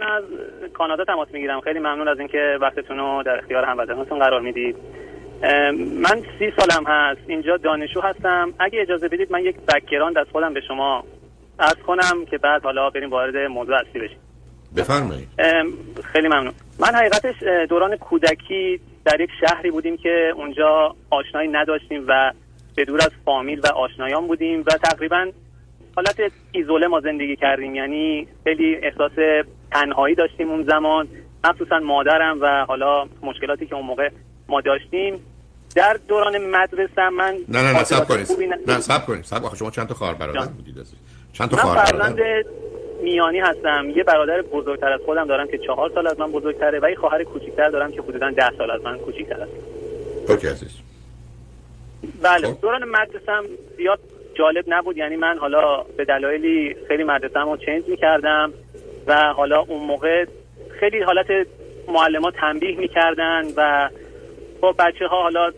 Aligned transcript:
من 0.00 0.06
از 0.06 0.24
کانادا 0.72 1.04
تماس 1.04 1.28
می‌گیرم. 1.32 1.60
خیلی 1.60 1.78
ممنون 1.78 2.08
از 2.08 2.18
اینکه 2.18 2.58
وقتتون 2.60 2.98
رو 2.98 3.22
در 3.26 3.38
اختیار 3.38 3.64
هموطنانتون 3.64 4.18
قرار 4.18 4.40
می‌دید. 4.40 4.76
من 6.02 6.22
سی 6.38 6.52
سالم 6.56 6.84
هست. 6.86 7.20
اینجا 7.26 7.56
دانشجو 7.56 8.00
هستم. 8.00 8.52
اگه 8.58 8.80
اجازه 8.80 9.08
بدید 9.08 9.32
من 9.32 9.44
یک 9.44 9.56
background 9.56 10.18
از 10.18 10.26
خودم 10.32 10.54
به 10.54 10.60
شما 10.68 11.04
عرض 11.58 11.76
کنم 11.86 12.24
که 12.30 12.38
بعد 12.38 12.62
حالا 12.62 12.90
بریم 12.90 13.10
وارد 13.10 13.36
موضوع 13.36 13.76
اصلی 13.76 14.00
بشیم. 14.00 14.18
بفرمایید. 14.76 15.28
خیلی 16.12 16.28
ممنون. 16.28 16.52
من 16.80 16.94
حقیقتش 16.94 17.34
دوران 17.68 17.96
کودکی 17.96 18.80
در 19.04 19.20
یک 19.20 19.30
شهری 19.40 19.70
بودیم 19.70 19.96
که 19.96 20.32
اونجا 20.36 20.94
آشنایی 21.10 21.48
نداشتیم 21.48 22.04
و 22.08 22.32
به 22.76 22.84
دور 22.84 23.00
از 23.00 23.10
فامیل 23.24 23.60
و 23.60 23.66
آشنایان 23.66 24.26
بودیم 24.26 24.60
و 24.60 24.70
تقریبا 24.70 25.26
حالت 25.96 26.32
ایزوله 26.52 26.86
ما 26.86 27.00
زندگی 27.00 27.36
کردیم. 27.36 27.74
یعنی 27.74 28.28
خیلی 28.44 28.76
احساس 28.76 29.12
تنهایی 29.72 30.14
داشتیم 30.14 30.50
اون 30.50 30.62
زمان. 30.62 31.08
مخصوصا 31.44 31.78
مادرم 31.78 32.38
و 32.40 32.64
حالا 32.68 33.04
مشکلاتی 33.22 33.66
که 33.66 33.74
اون 33.74 33.84
موقع 33.84 34.08
ما 34.48 34.60
داشتیم. 34.60 35.20
در 35.76 35.98
دوران 36.08 36.38
مدرسه 36.38 37.08
من 37.08 37.36
نه 37.48 37.62
نه 37.62 37.72
نه 37.72 37.84
سب 37.84 38.08
کنید. 38.08 38.28
نه 38.66 38.80
سب 38.80 39.06
کنید. 39.06 39.24
سب 39.24 39.54
شما 39.54 39.70
چند 39.70 39.88
تا 39.88 39.94
خواهر 39.94 40.14
برادر 40.14 40.46
بودید 40.46 40.86
چند 41.32 41.50
تا 41.50 41.56
خواهر 41.56 41.92
برادر؟ 41.92 42.44
میانی 43.02 43.40
هستم. 43.40 43.90
یه 43.96 44.04
برادر 44.04 44.42
بزرگتر 44.42 44.92
از 44.92 45.00
خودم 45.04 45.26
دارم 45.26 45.48
که 45.48 45.58
چهار 45.58 45.90
سال 45.94 46.06
از 46.06 46.20
من 46.20 46.32
بزرگتره 46.32 46.80
و 46.82 46.90
یه 46.90 46.96
خواهر 46.96 47.24
کوچیکتر 47.24 47.68
دارم 47.68 47.92
که 47.92 48.02
حدودا 48.02 48.30
ده 48.30 48.50
سال 48.58 48.70
از 48.70 48.82
من 48.82 48.98
کوچیکتر 48.98 49.40
است. 49.40 49.52
اوکی 50.28 50.46
عزیز. 50.46 50.78
بله 52.22 52.46
خب. 52.48 52.60
دوران 52.60 52.84
مدرسم 52.84 53.44
زیاد 53.76 53.98
جالب 54.34 54.64
نبود. 54.68 54.96
یعنی 54.96 55.16
من 55.16 55.38
حالا 55.38 55.82
به 55.96 56.04
دلایلی 56.04 56.76
خیلی 56.88 57.04
مدرسه‌مو 57.04 57.56
چنج 57.56 57.88
می‌کردم. 57.88 58.52
و 59.08 59.14
حالا 59.14 59.60
اون 59.60 59.86
موقع 59.86 60.24
خیلی 60.80 61.00
حالت 61.00 61.26
معلم 61.88 62.30
تنبیه 62.30 62.76
می‌کردن 62.78 63.42
و 63.56 63.88
با 64.60 64.72
بچه 64.72 65.06
ها 65.06 65.22
حالا 65.22 65.50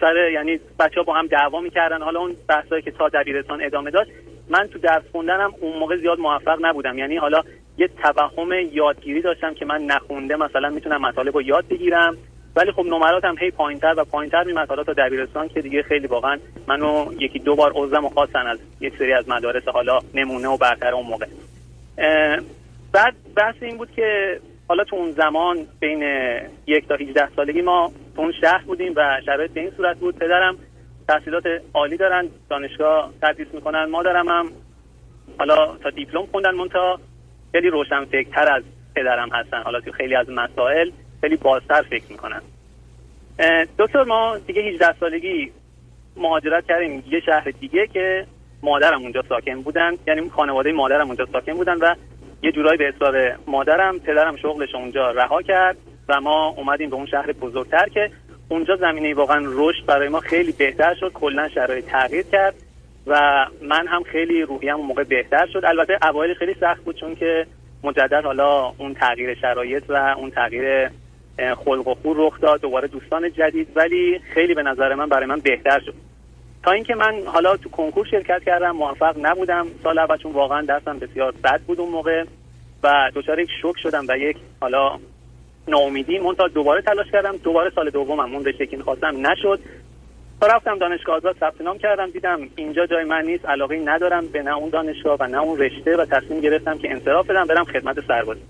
سر 0.00 0.30
یعنی 0.32 0.60
بچه 0.78 0.94
ها 0.96 1.02
با 1.02 1.14
هم 1.14 1.26
دعوا 1.26 1.60
می‌کردن. 1.60 2.02
حالا 2.02 2.20
اون 2.20 2.36
بحثایی 2.48 2.82
که 2.82 2.90
تا 2.90 3.08
دبیرستان 3.08 3.64
ادامه 3.64 3.90
داشت 3.90 4.10
من 4.48 4.66
تو 4.66 4.78
درس 4.78 5.02
خوندنم 5.12 5.54
اون 5.60 5.78
موقع 5.78 5.96
زیاد 5.96 6.18
موفق 6.18 6.58
نبودم. 6.60 6.98
یعنی 6.98 7.16
حالا 7.16 7.42
یه 7.78 7.88
توهم 8.02 8.52
یادگیری 8.52 9.22
داشتم 9.22 9.54
که 9.54 9.64
من 9.64 9.82
نخونده 9.82 10.36
مثلا 10.36 10.70
می‌تونم 10.70 11.00
مطالب 11.00 11.34
رو 11.34 11.42
یاد 11.42 11.68
بگیرم. 11.68 12.16
ولی 12.56 12.72
خب 12.72 12.86
نمراتم 12.86 13.34
هی 13.40 13.50
پایینتر 13.50 13.94
و 13.96 14.04
پایینتر 14.04 14.44
میمد. 14.44 14.68
حالا 14.68 14.84
تا 14.84 14.92
دبیرستان 14.92 15.48
که 15.48 15.60
دیگه 15.60 15.82
خیلی 15.82 16.06
واقعا 16.06 16.38
منو 16.66 17.12
یکی 17.18 17.38
دو 17.38 17.56
بار 17.56 17.72
عضوم 17.74 18.04
و 18.04 18.08
خواستن 18.08 18.46
از 18.46 18.58
یک 18.80 18.96
سری 18.98 19.12
از 19.12 19.28
مدارس 19.28 19.68
حالا 19.68 19.98
نمونه 20.14 20.48
و 20.48 20.56
برتر 20.56 20.94
اون 20.94 21.06
موقع. 21.06 21.26
بعد 22.92 23.14
بحث 23.36 23.54
این 23.60 23.76
بود 23.76 23.90
که 23.90 24.40
حالا 24.68 24.84
تو 24.84 24.96
اون 24.96 25.10
زمان 25.10 25.66
بین 25.80 26.02
یک 26.66 26.88
تا 26.88 26.94
18 26.94 27.28
سالگی 27.36 27.62
ما 27.62 27.92
تو 28.16 28.22
اون 28.22 28.32
شهر 28.40 28.62
بودیم 28.66 28.92
و 28.96 29.20
شرایط 29.26 29.50
به 29.50 29.60
این 29.60 29.70
صورت 29.76 29.98
بود. 29.98 30.18
پدرم 30.18 30.58
تحصیلات 31.08 31.44
عالی 31.74 31.96
دارن 31.96 32.28
دانشگاه 32.50 33.12
تدریس 33.22 33.48
می‌کنن 33.52 33.84
مادرم 33.84 34.28
هم 34.28 34.52
حالا 35.38 35.76
تا 35.76 35.90
دیپلم 35.90 36.26
خوندن 36.26 36.54
مونتا 36.54 37.00
خیلی 37.52 37.70
روشن 37.70 38.04
فکرتر 38.04 38.52
از 38.52 38.62
پدرم 38.96 39.28
هستن. 39.32 39.62
حالا 39.62 39.80
تو 39.80 39.92
خیلی 39.92 40.14
از 40.14 40.30
مسائل 40.30 40.90
خیلی 41.20 41.36
بازتر 41.36 41.82
فکر 41.82 42.04
می‌کنن. 42.10 42.42
دکتر 43.78 44.04
ما 44.04 44.38
دیگه 44.38 44.62
18 44.62 44.94
سالگی 45.00 45.52
مهاجرت 46.16 46.66
کردیم 46.66 47.04
یه 47.10 47.20
شهر 47.20 47.50
دیگه 47.60 47.86
که 47.86 48.26
مادرم 48.62 49.02
اونجا 49.02 49.22
ساکن 49.28 49.62
بودن. 49.62 49.92
یعنی 50.06 50.30
خانواده 50.30 50.72
مادرم 50.72 51.06
اونجا 51.06 51.26
ساکن 51.32 51.52
بودن 51.52 51.76
و 51.76 51.94
یه 52.42 52.52
جورایی 52.52 52.78
به 52.78 52.92
حساب 52.96 53.14
مادرم 53.46 53.98
پدرم 53.98 54.36
شغلش 54.36 54.74
اونجا 54.74 55.10
رها 55.10 55.42
کرد 55.42 55.76
و 56.08 56.20
ما 56.20 56.48
اومدیم 56.48 56.90
به 56.90 56.96
اون 56.96 57.06
شهر 57.06 57.32
بزرگتر 57.32 57.88
که 57.88 58.10
اونجا 58.48 58.76
زمینه 58.76 59.14
واقعا 59.14 59.44
رشد 59.46 59.86
برای 59.86 60.08
ما 60.08 60.20
خیلی 60.20 60.52
بهتر 60.52 60.94
شد 60.94 61.12
کلا 61.12 61.48
شرایط 61.48 61.84
تغییر 61.84 62.24
کرد 62.32 62.54
و 63.06 63.46
من 63.62 63.86
هم 63.86 64.02
خیلی 64.02 64.42
روحیم 64.42 64.74
موقع 64.74 65.04
بهتر 65.04 65.46
شد. 65.52 65.64
البته 65.64 65.98
اوایل 66.08 66.34
خیلی 66.34 66.54
سخت 66.60 66.84
بود 66.84 66.96
چون 66.96 67.14
که 67.14 67.46
مجدد 67.84 68.24
حالا 68.24 68.72
اون 68.78 68.94
تغییر 68.94 69.34
شرایط 69.34 69.82
و 69.88 70.14
اون 70.18 70.30
تغییر 70.30 70.90
خلق 71.64 71.88
و 71.88 71.94
خور 71.94 72.16
رخ 72.18 72.40
داد 72.40 72.60
دوباره 72.60 72.88
دوستان 72.88 73.32
جدید 73.32 73.68
ولی 73.76 74.20
خیلی 74.34 74.54
به 74.54 74.62
نظر 74.62 74.94
من 74.94 75.08
برای 75.08 75.26
من 75.26 75.40
بهتر 75.40 75.80
شد. 75.80 75.94
تا 76.62 76.70
اینکه 76.70 76.94
من 76.94 77.22
حالا 77.26 77.56
تو 77.56 77.68
کنکور 77.68 78.06
شرکت 78.10 78.44
کردم 78.46 78.70
موفق 78.70 79.16
نبودم. 79.20 79.66
سال 79.82 79.98
اول 79.98 80.16
چون 80.16 80.32
واقعا 80.32 80.62
درسم 80.62 80.98
بسیار 80.98 81.34
بد 81.44 81.60
بود 81.66 81.80
اون 81.80 81.90
موقع 81.90 82.24
و 82.82 83.10
دچار 83.14 83.40
یک 83.40 83.48
شوک 83.62 83.76
شدم 83.82 84.04
و 84.08 84.18
یک 84.18 84.36
حالا 84.60 84.98
ناامیدی. 85.68 86.18
من 86.18 86.34
تا 86.34 86.48
دوباره 86.48 86.82
تلاش 86.82 87.06
کردم. 87.12 87.36
دوباره 87.36 87.70
سال 87.74 87.90
دومم 87.90 88.34
اون 88.34 88.44
رشته 88.44 88.66
که 88.66 88.76
می‌خواستم 88.76 89.26
نشد. 89.26 89.60
تا 90.40 90.46
رفتم 90.46 90.78
دانشگاه 90.78 91.16
آزاد 91.16 91.36
ثبت 91.40 91.60
نام 91.60 91.78
کردم. 91.78 92.10
دیدم 92.10 92.40
اینجا 92.56 92.86
جای 92.86 93.04
من 93.04 93.24
نیست 93.24 93.46
علاقه 93.46 93.82
ندارم 93.84 94.26
به 94.26 94.42
نه 94.42 94.56
اون 94.56 94.70
دانشگاه 94.70 95.16
و 95.20 95.26
نه 95.26 95.38
اون 95.38 95.58
رشته 95.58 95.96
و 95.96 96.04
تصمیم 96.04 96.40
گرفتم 96.40 96.78
که 96.78 96.90
انصراف 96.90 97.30
بدم 97.30 97.44
برم 97.44 97.64
خدمت 97.64 98.06
سربازی. 98.08 98.40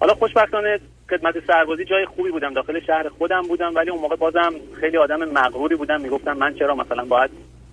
حالا 0.00 0.14
خوشبختانه 0.14 0.80
خدمت 1.10 1.34
سربازی 1.46 1.84
جای 1.84 2.06
خوبی 2.06 2.30
بودم. 2.30 2.52
داخل 2.52 2.80
شهر 2.80 3.08
خودم 3.08 3.42
بودم 3.42 3.74
ولی 3.74 3.90
اون 3.90 4.00
موقع 4.00 4.16
بازم 4.16 4.52
خیلی 4.80 4.96
آدم 4.96 5.24
مغروری 5.24 5.76
بودم. 5.76 6.00
می‌گفتم 6.00 6.32
من 6.32 6.54
چرا 6.54 6.74
مثلا 6.74 7.04
باید 7.04 7.30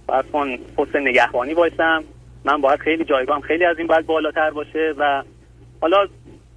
باید 0.08 0.32
کن 0.32 0.58
پست 0.58 0.96
نگهبانی 0.96 1.54
باشم 1.54 2.04
من 2.46 2.62
باید 2.62 2.80
خیلی 2.80 3.06
جایگاهم 3.06 3.42
خیلی 3.42 3.66
از 3.66 3.78
این 3.78 3.88
باید 3.88 4.06
بالاتر 4.06 4.50
باشه 4.50 4.94
و 4.98 5.24
حالا 5.82 6.08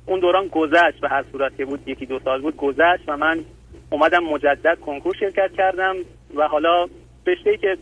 اون 0.07 0.21
دوران 0.21 0.47
گذشت 0.47 1.01
به 1.01 1.09
هر 1.09 1.25
صورت 1.33 1.63
بود. 1.63 1.89
یکی 1.89 2.07
دو 2.07 2.19
سال 2.19 2.41
بود 2.41 2.57
گذشت 2.57 3.05
و 3.09 3.17
من 3.17 3.45
اومدم 3.91 4.25
مجدد 4.25 4.79
کنکور 4.87 5.15
شرکت 5.21 5.53
کردم 5.57 5.97
و 6.35 6.49
حالا 6.49 6.87
رشته 7.27 7.57
که 7.57 7.77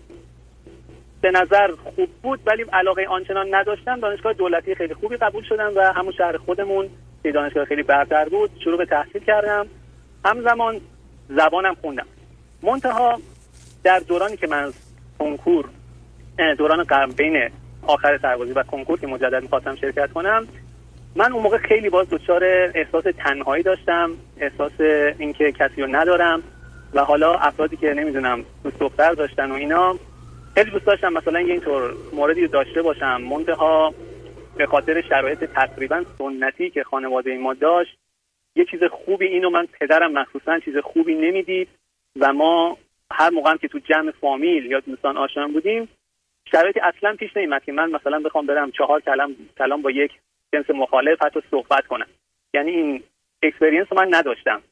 به 1.21 1.31
نظر 1.31 1.71
خوب 1.85 2.09
بود 2.23 2.41
ولی 2.47 2.65
علاقه 2.73 3.07
آنچنان 3.09 3.55
نداشتم. 3.55 4.01
دانشگاه 4.01 4.33
دولتی 4.33 4.75
خیلی 4.75 4.95
خوبی 4.95 5.17
قبول 5.17 5.45
شدم 5.49 5.73
و 5.77 5.93
همون 5.97 6.13
شهر 6.13 6.37
خودمون 6.37 6.89
که 7.23 7.33
دانشگاه 7.33 7.65
خیلی 7.65 7.83
برتر 7.83 8.29
بود 8.29 8.51
شروع 8.65 8.79
به 8.79 8.87
تحصیل 8.87 9.25
کردم. 9.25 9.67
همزمان 10.25 10.81
زبانم 11.29 11.75
خوندم. 11.75 12.07
منتها 12.63 13.21
در 13.85 13.99
دورانی 13.99 14.37
که 14.37 14.47
من 14.47 14.73
کنکور 15.19 15.65
دوران 16.59 16.87
بین 17.17 17.51
آخر 17.87 18.19
سربازی 18.23 18.53
و 18.53 18.63
کنکور 18.63 18.99
که 18.99 19.07
مجدد 19.07 19.43
می‌خواستم 19.43 19.77
شرکت 19.77 20.13
کنم 20.13 20.49
من 21.17 21.33
اون 21.33 21.43
موقع 21.43 21.59
خیلی 21.59 21.91
باز 21.91 22.11
دچار 22.11 22.45
احساس 22.75 23.05
تنهایی 23.19 23.63
داشتم 23.63 24.11
احساس 24.41 24.73
اینکه 25.19 25.53
کسی 25.53 25.83
رو 25.83 25.89
ندارم 25.97 26.43
و 26.95 27.05
حالا 27.05 27.35
افرادی 27.35 27.77
که 27.77 27.95
نمی‌دونم 27.95 28.45
دوست 28.65 28.79
دختر 28.79 29.13
داشتن 29.13 29.51
و 29.51 29.55
اینا 29.55 29.95
خیلی 30.55 30.71
دوست 30.71 30.87
داشتم 30.87 31.13
مثلا 31.13 31.39
اینطور 31.39 31.95
موردی 32.13 32.47
داشته 32.47 32.83
باشم. 32.83 33.21
منتها 33.21 33.95
به 34.59 34.67
خاطر 34.67 35.03
شرایط 35.03 35.45
تقریبا 35.45 36.05
سنتی 36.19 36.71
که 36.71 36.85
خانواده 36.85 37.39
ما 37.39 37.55
داشت 37.55 37.99
یه 38.57 38.65
چیز 38.65 38.81
خوبی 38.85 39.27
اینو 39.27 39.51
من 39.51 39.67
پدرم 39.81 40.13
مخصوصا 40.13 40.59
چیز 40.59 40.77
خوبی 40.77 41.15
نمی‌دید 41.15 41.69
و 42.21 42.33
ما 42.33 42.79
هر 43.11 43.31
موقع 43.31 43.57
که 43.57 43.69
تو 43.69 43.79
جمع 43.79 44.11
فامیل 44.11 44.67
یا 44.67 44.81
دوستان 44.81 45.17
آشنا 45.17 45.49
بودیم 45.49 45.89
شرایطی 46.45 46.81
اصلا 46.81 47.15
پیش 47.15 47.37
نمیاد 47.37 47.65
که 47.65 47.73
من 47.73 47.91
مثلا 47.91 48.19
بخوام 48.19 48.47
برم 48.47 48.71
چهار 48.71 49.01
کلام 49.01 49.37
کلام 49.59 49.83
با 49.83 49.91
یک 49.91 50.13
جنس 50.53 50.71
مخالف 50.71 51.23
حتی 51.23 51.41
صحبت 51.51 51.87
کنم. 51.87 52.07
یعنی 52.55 52.71
این 52.71 53.03
experience 53.43 53.93
من 53.93 54.15
نداشتم 54.15 54.63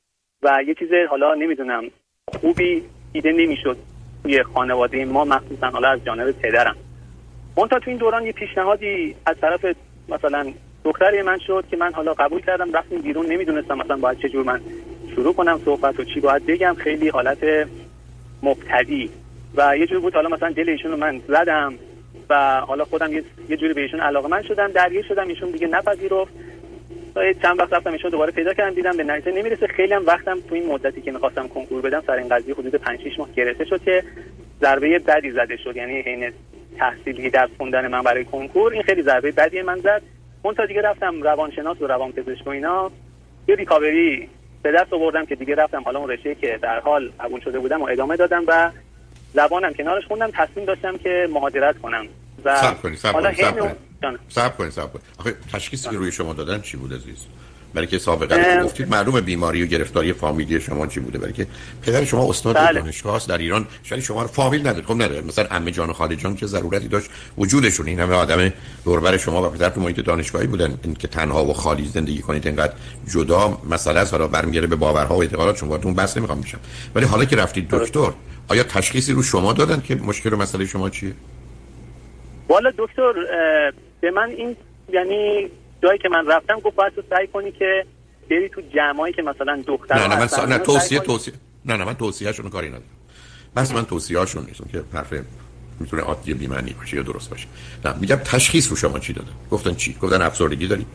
و 0.42 0.62
یه 0.66 0.74
چیز 0.74 0.88
حالا 1.10 1.34
نمی‌دونم 1.34 1.90
خوبی 2.28 2.82
دیده 3.12 3.32
نمی‌شد 3.32 3.76
توی 4.22 4.42
خانواده 4.42 5.04
ما 5.04 5.24
مخصوصا 5.24 5.70
حالا 5.70 5.88
از 5.88 6.04
جانب 6.04 6.30
پدرم. 6.30 6.76
تا 7.56 7.78
تو 7.78 7.90
این 7.90 7.98
دوران 7.98 8.26
یه 8.26 8.32
پیشنهادی 8.32 9.14
از 9.26 9.36
طرف 9.40 9.66
مثلا 10.08 10.52
دختری 10.84 11.22
من 11.22 11.38
شد 11.38 11.64
که 11.70 11.76
من 11.76 11.92
حالا 11.92 12.12
قبول 12.12 12.40
کردم 12.40 12.72
رفتیم 12.72 13.00
بیرون 13.00 13.26
نمی‌دونستم 13.26 13.78
مثلا 13.78 13.96
باید 13.96 14.18
چجور 14.18 14.44
من 14.44 14.60
شروع 15.14 15.34
کنم 15.34 15.60
صحبت 15.64 16.00
و 16.00 16.04
چی 16.04 16.20
باید 16.20 16.46
بگم. 16.46 16.74
خیلی 16.74 17.08
حالت 17.08 17.68
مبتدی. 18.42 19.10
و 19.56 19.78
یه 19.78 19.86
جور 19.86 20.00
بود 20.00 20.14
حالا 20.14 20.28
مثلا 20.28 20.50
دل 20.50 20.70
ایشون 20.70 20.94
من 20.94 21.20
زدم 21.28 21.74
و 22.30 22.60
حالا 22.60 22.84
خودم 22.84 23.12
یه, 23.48 23.56
جوری 23.56 23.74
به 23.74 23.80
ایشون 23.80 24.00
علاقه 24.00 24.28
من 24.28 24.42
شدم 24.42 24.68
درگیر 24.68 25.04
شدم 25.08 25.28
ایشون 25.28 25.50
دیگه 25.50 25.66
نپذیرفت. 25.66 26.32
چند 27.42 27.58
وقت 27.58 27.72
رفتم 27.72 27.92
ایشون 27.92 28.10
دوباره 28.10 28.32
پیدا 28.32 28.54
کردم 28.54 28.74
دیدم 28.74 28.96
به 28.96 29.04
نتیجه 29.04 29.38
نمی‌رسه. 29.38 29.66
خیلی 29.66 29.94
هم 29.94 30.06
وقتم 30.06 30.40
تو 30.48 30.54
این 30.54 30.66
مدتی 30.66 31.00
که 31.00 31.12
می‌خواستم 31.12 31.48
کنکور 31.48 31.82
بدم 31.82 32.02
سر 32.06 32.12
این 32.12 32.28
قضیه 32.28 32.54
حدود 32.54 32.74
5 32.74 33.00
6 33.00 33.18
ماه 33.18 33.28
گرفته 33.36 33.64
شد 33.64 33.82
که 33.82 34.02
ضربه 34.60 34.98
بدی 34.98 35.30
زده 35.30 35.56
شد. 35.56 35.76
یعنی 35.76 36.00
حین 36.00 36.32
تحصیلی 36.78 37.30
درس 37.30 37.50
خوندن 37.58 37.86
من 37.88 38.02
برای 38.02 38.24
کنکور 38.24 38.72
این 38.72 38.82
خیلی 38.82 39.02
ضربه 39.02 39.32
بدی 39.32 39.62
من 39.62 39.80
زد. 39.80 40.02
اون 40.42 40.54
تا 40.54 40.66
دیگه 40.66 40.82
رفتم 40.82 41.22
روانشناس 41.22 41.82
و 41.82 41.86
روانپزشک 41.86 42.46
و 42.46 42.50
اینا. 42.50 42.90
یه 43.48 43.54
ریکاوری 43.54 44.28
به 44.62 44.72
دست 44.72 44.92
آوردم 44.92 45.24
که 45.24 45.34
دیگه 45.34 45.54
رفتم 45.54 45.82
حالا 45.82 45.98
اون 45.98 46.10
رشته 46.10 46.34
که 46.34 46.58
در 46.62 46.80
حال 46.80 47.12
قبول 47.20 47.40
شده 47.40 47.58
بودم 47.58 47.82
و 47.82 47.88
ادامه 47.88 48.16
دادم 48.16 48.44
و 48.46 48.70
زبانم 49.34 49.72
کنارش 49.72 50.06
خوندم. 50.06 50.30
تصمیم 50.34 50.66
داشتم 50.66 50.96
که 50.96 51.28
مهاجرت 51.30 51.78
کنم 51.78 52.06
و 52.44 52.50
حالا 52.50 53.32
صبر 54.28 54.56
کنید 54.56 54.72
صبر 54.72 54.86
کنید 54.86 55.06
آخه 55.18 55.34
تشخیصی 55.52 55.90
که 55.90 55.96
روی 55.96 56.12
شما 56.12 56.32
دادن 56.32 56.60
چی 56.60 56.76
بود 56.76 56.92
عزیز؟ 56.92 57.26
برای 57.76 57.86
که 57.86 57.98
سابقه 57.98 58.62
گفتید 58.64 58.88
معلومه 58.88 59.20
بیماری 59.20 59.62
و 59.62 59.66
گرفتاری 59.66 60.12
فامیلی 60.12 60.60
شما 60.60 60.86
چی 60.86 61.00
بوده؟ 61.00 61.18
برای 61.18 61.32
که 61.32 61.46
پدر 61.82 62.04
شما 62.04 62.28
استاد 62.28 62.56
بله. 62.56 62.80
دانشگاه 62.80 63.14
است 63.14 63.28
در 63.28 63.38
ایران 63.38 63.66
شاید 63.82 64.02
شما 64.02 64.22
رو 64.22 64.28
فامیل 64.28 64.60
نداره. 64.60 64.86
خب 64.86 64.94
نداره. 64.94 65.20
مثلا 65.20 65.44
عمه 65.44 65.70
جان 65.70 65.90
و 65.90 65.92
خاله 65.92 66.16
جان 66.16 66.36
چه 66.36 66.46
ضرورتی 66.46 66.88
داشت 66.88 67.10
وجودشون 67.38 67.86
این 67.86 68.00
همه 68.00 68.14
آدم 68.14 68.52
دوربر 68.84 69.16
شما 69.16 69.46
و 69.46 69.50
پدر 69.50 69.68
تو 69.68 69.80
محیط 69.80 70.00
دانشگاهی 70.00 70.46
بودن. 70.46 70.78
این 70.84 70.94
که 70.94 71.08
تنها 71.08 71.44
و 71.44 71.52
خالی 71.52 71.84
زندگی 71.84 72.18
کنید 72.18 72.46
اینقدر 72.46 72.72
جدا 73.12 73.58
مسئله 73.70 74.00
است. 74.00 74.12
حالا 74.12 74.28
برمیگره 74.28 74.66
به 74.66 74.76
باورها 74.76 75.16
و 75.16 75.20
اعتقادات 75.20 75.56
شما 75.56 75.76
اون 75.76 75.94
بس 75.94 76.16
نمی‌خوام 76.16 76.38
میشم 76.38 76.58
ولی 76.94 77.06
حالا 77.06 77.24
که 77.24 77.36
رفتید 77.36 77.68
دکتر 77.70 78.12
آیا 78.48 78.62
تشخیصی 78.62 79.12
رو 79.12 79.22
شما 79.22 79.52
دادن 79.52 79.80
که 79.80 79.94
مشکل 79.94 80.32
و 80.32 80.36
مسئله 80.36 80.66
شما 80.66 80.90
چیه؟ 80.90 81.12
والا 82.48 82.72
دکتر 82.78 83.12
به 84.00 84.10
من 84.10 84.28
این 84.28 84.56
یعنی 84.92 85.50
جایی 85.82 85.98
که 85.98 86.08
من 86.08 86.26
رفتم 86.26 86.60
گفت 86.60 86.76
باید 86.76 86.94
تو 86.94 87.02
سعی 87.10 87.26
کنی 87.26 87.52
که 87.52 87.86
بری 88.30 88.48
تو 88.48 88.60
جمعایی 88.74 89.14
که 89.14 89.22
مثلا 89.22 89.62
دختر 89.66 89.94
نه 89.94 90.06
نه 90.06 90.18
من 90.18 90.26
سا... 90.26 90.46
نه 90.46 90.58
توصیه 90.58 91.00
توصیه 91.00 91.34
نه 91.64 91.76
نه 91.76 91.84
من 91.84 91.94
توصیه 91.94 92.32
شون 92.32 92.50
کاری 92.50 92.68
ندارم. 92.68 92.84
بس 93.56 93.72
من 93.72 93.84
توصیه 93.84 94.18
هاشون 94.18 94.44
نیستم 94.44 94.64
که 94.72 94.82
حرف 94.92 95.14
می‌تونه 95.80 96.02
عادی 96.02 96.34
بی 96.34 96.46
معنی 96.46 96.72
باشه 96.72 96.96
یا 96.96 97.02
درست 97.02 97.30
باشه. 97.30 97.46
نه 97.84 97.94
میگم 98.00 98.16
تشخیص 98.16 98.70
رو 98.70 98.76
شما 98.76 98.98
چی 98.98 99.12
دادن؟ 99.12 99.32
گفتن 99.50 99.74
چی؟ 99.74 99.96
گفتن 100.02 100.22
افسردگی 100.22 100.66
داری 100.66 100.86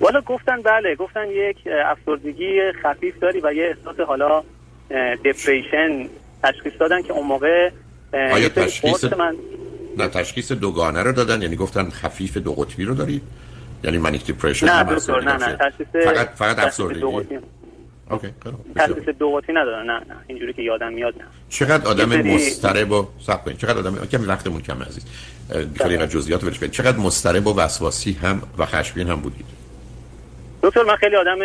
والا 0.00 0.20
گفتن 0.20 0.62
بله 0.62 0.94
گفتن 0.94 1.26
یک 1.30 1.56
افسردگی 1.86 2.60
خفیف 2.82 3.18
داری 3.18 3.40
و 3.40 3.52
یه 3.52 3.64
احساس 3.64 4.00
حالا 4.06 4.42
دپریشن 5.24 6.08
تشخیص 6.42 6.72
دادن 6.80 7.02
که 7.02 7.12
اون 7.12 7.26
موقع 7.26 7.70
آیا 8.12 8.48
تشخیص 8.48 9.04
من 9.04 9.36
نه 9.98 10.08
تشخیص 10.08 10.52
دوگانه 10.52 11.02
رو 11.02 11.12
دادن؟ 11.12 11.42
یعنی 11.42 11.56
گفتن 11.56 11.90
خفیف 11.90 12.36
دو 12.36 12.54
قطبی 12.54 12.84
رو 12.84 12.94
دارید 12.94 13.22
یعنی 13.86 13.98
manic 13.98 14.26
depression 14.26 14.66
نه 14.66 14.94
دکتر 14.94 15.20
نه 15.20 15.36
نه 15.36 15.56
فقط 16.04 16.28
فقط 16.34 16.58
افسردگی؟ 16.58 17.02
okay 18.10 18.28
تشخیص 18.76 19.08
دو 19.18 19.30
قطبی 19.30 19.52
ندادن 19.52 19.82
نه 19.82 19.98
نه 19.98 20.16
اینجوری 20.26 20.52
که 20.52 20.62
یادم 20.62 20.92
میاد 20.92 21.14
نه. 21.18 21.24
چقدر 21.48 21.88
آدم 21.88 22.16
مضطرب 22.22 22.92
و 22.92 23.06
صبر 23.20 23.36
کنید. 23.36 23.58
چقدر 23.58 23.78
آدم 23.78 24.06
کمی 24.06 24.26
وقتمون 24.26 24.60
کم 24.60 24.82
عزیز. 24.82 25.06
خیلی 25.76 25.96
بله. 25.96 26.06
جزئیات 26.06 26.44
ولش 26.44 26.58
کنید. 26.58 26.72
چقدر 26.72 26.98
مضطرب 26.98 27.46
و 27.46 27.56
وسواسی 27.56 28.12
هم 28.12 28.42
و 28.58 28.66
خشمگین 28.66 29.08
هم 29.08 29.20
بودید؟ 29.20 29.46
دکتر 30.62 30.82
من 30.82 30.96
خیلی 30.96 31.16
آدم 31.16 31.38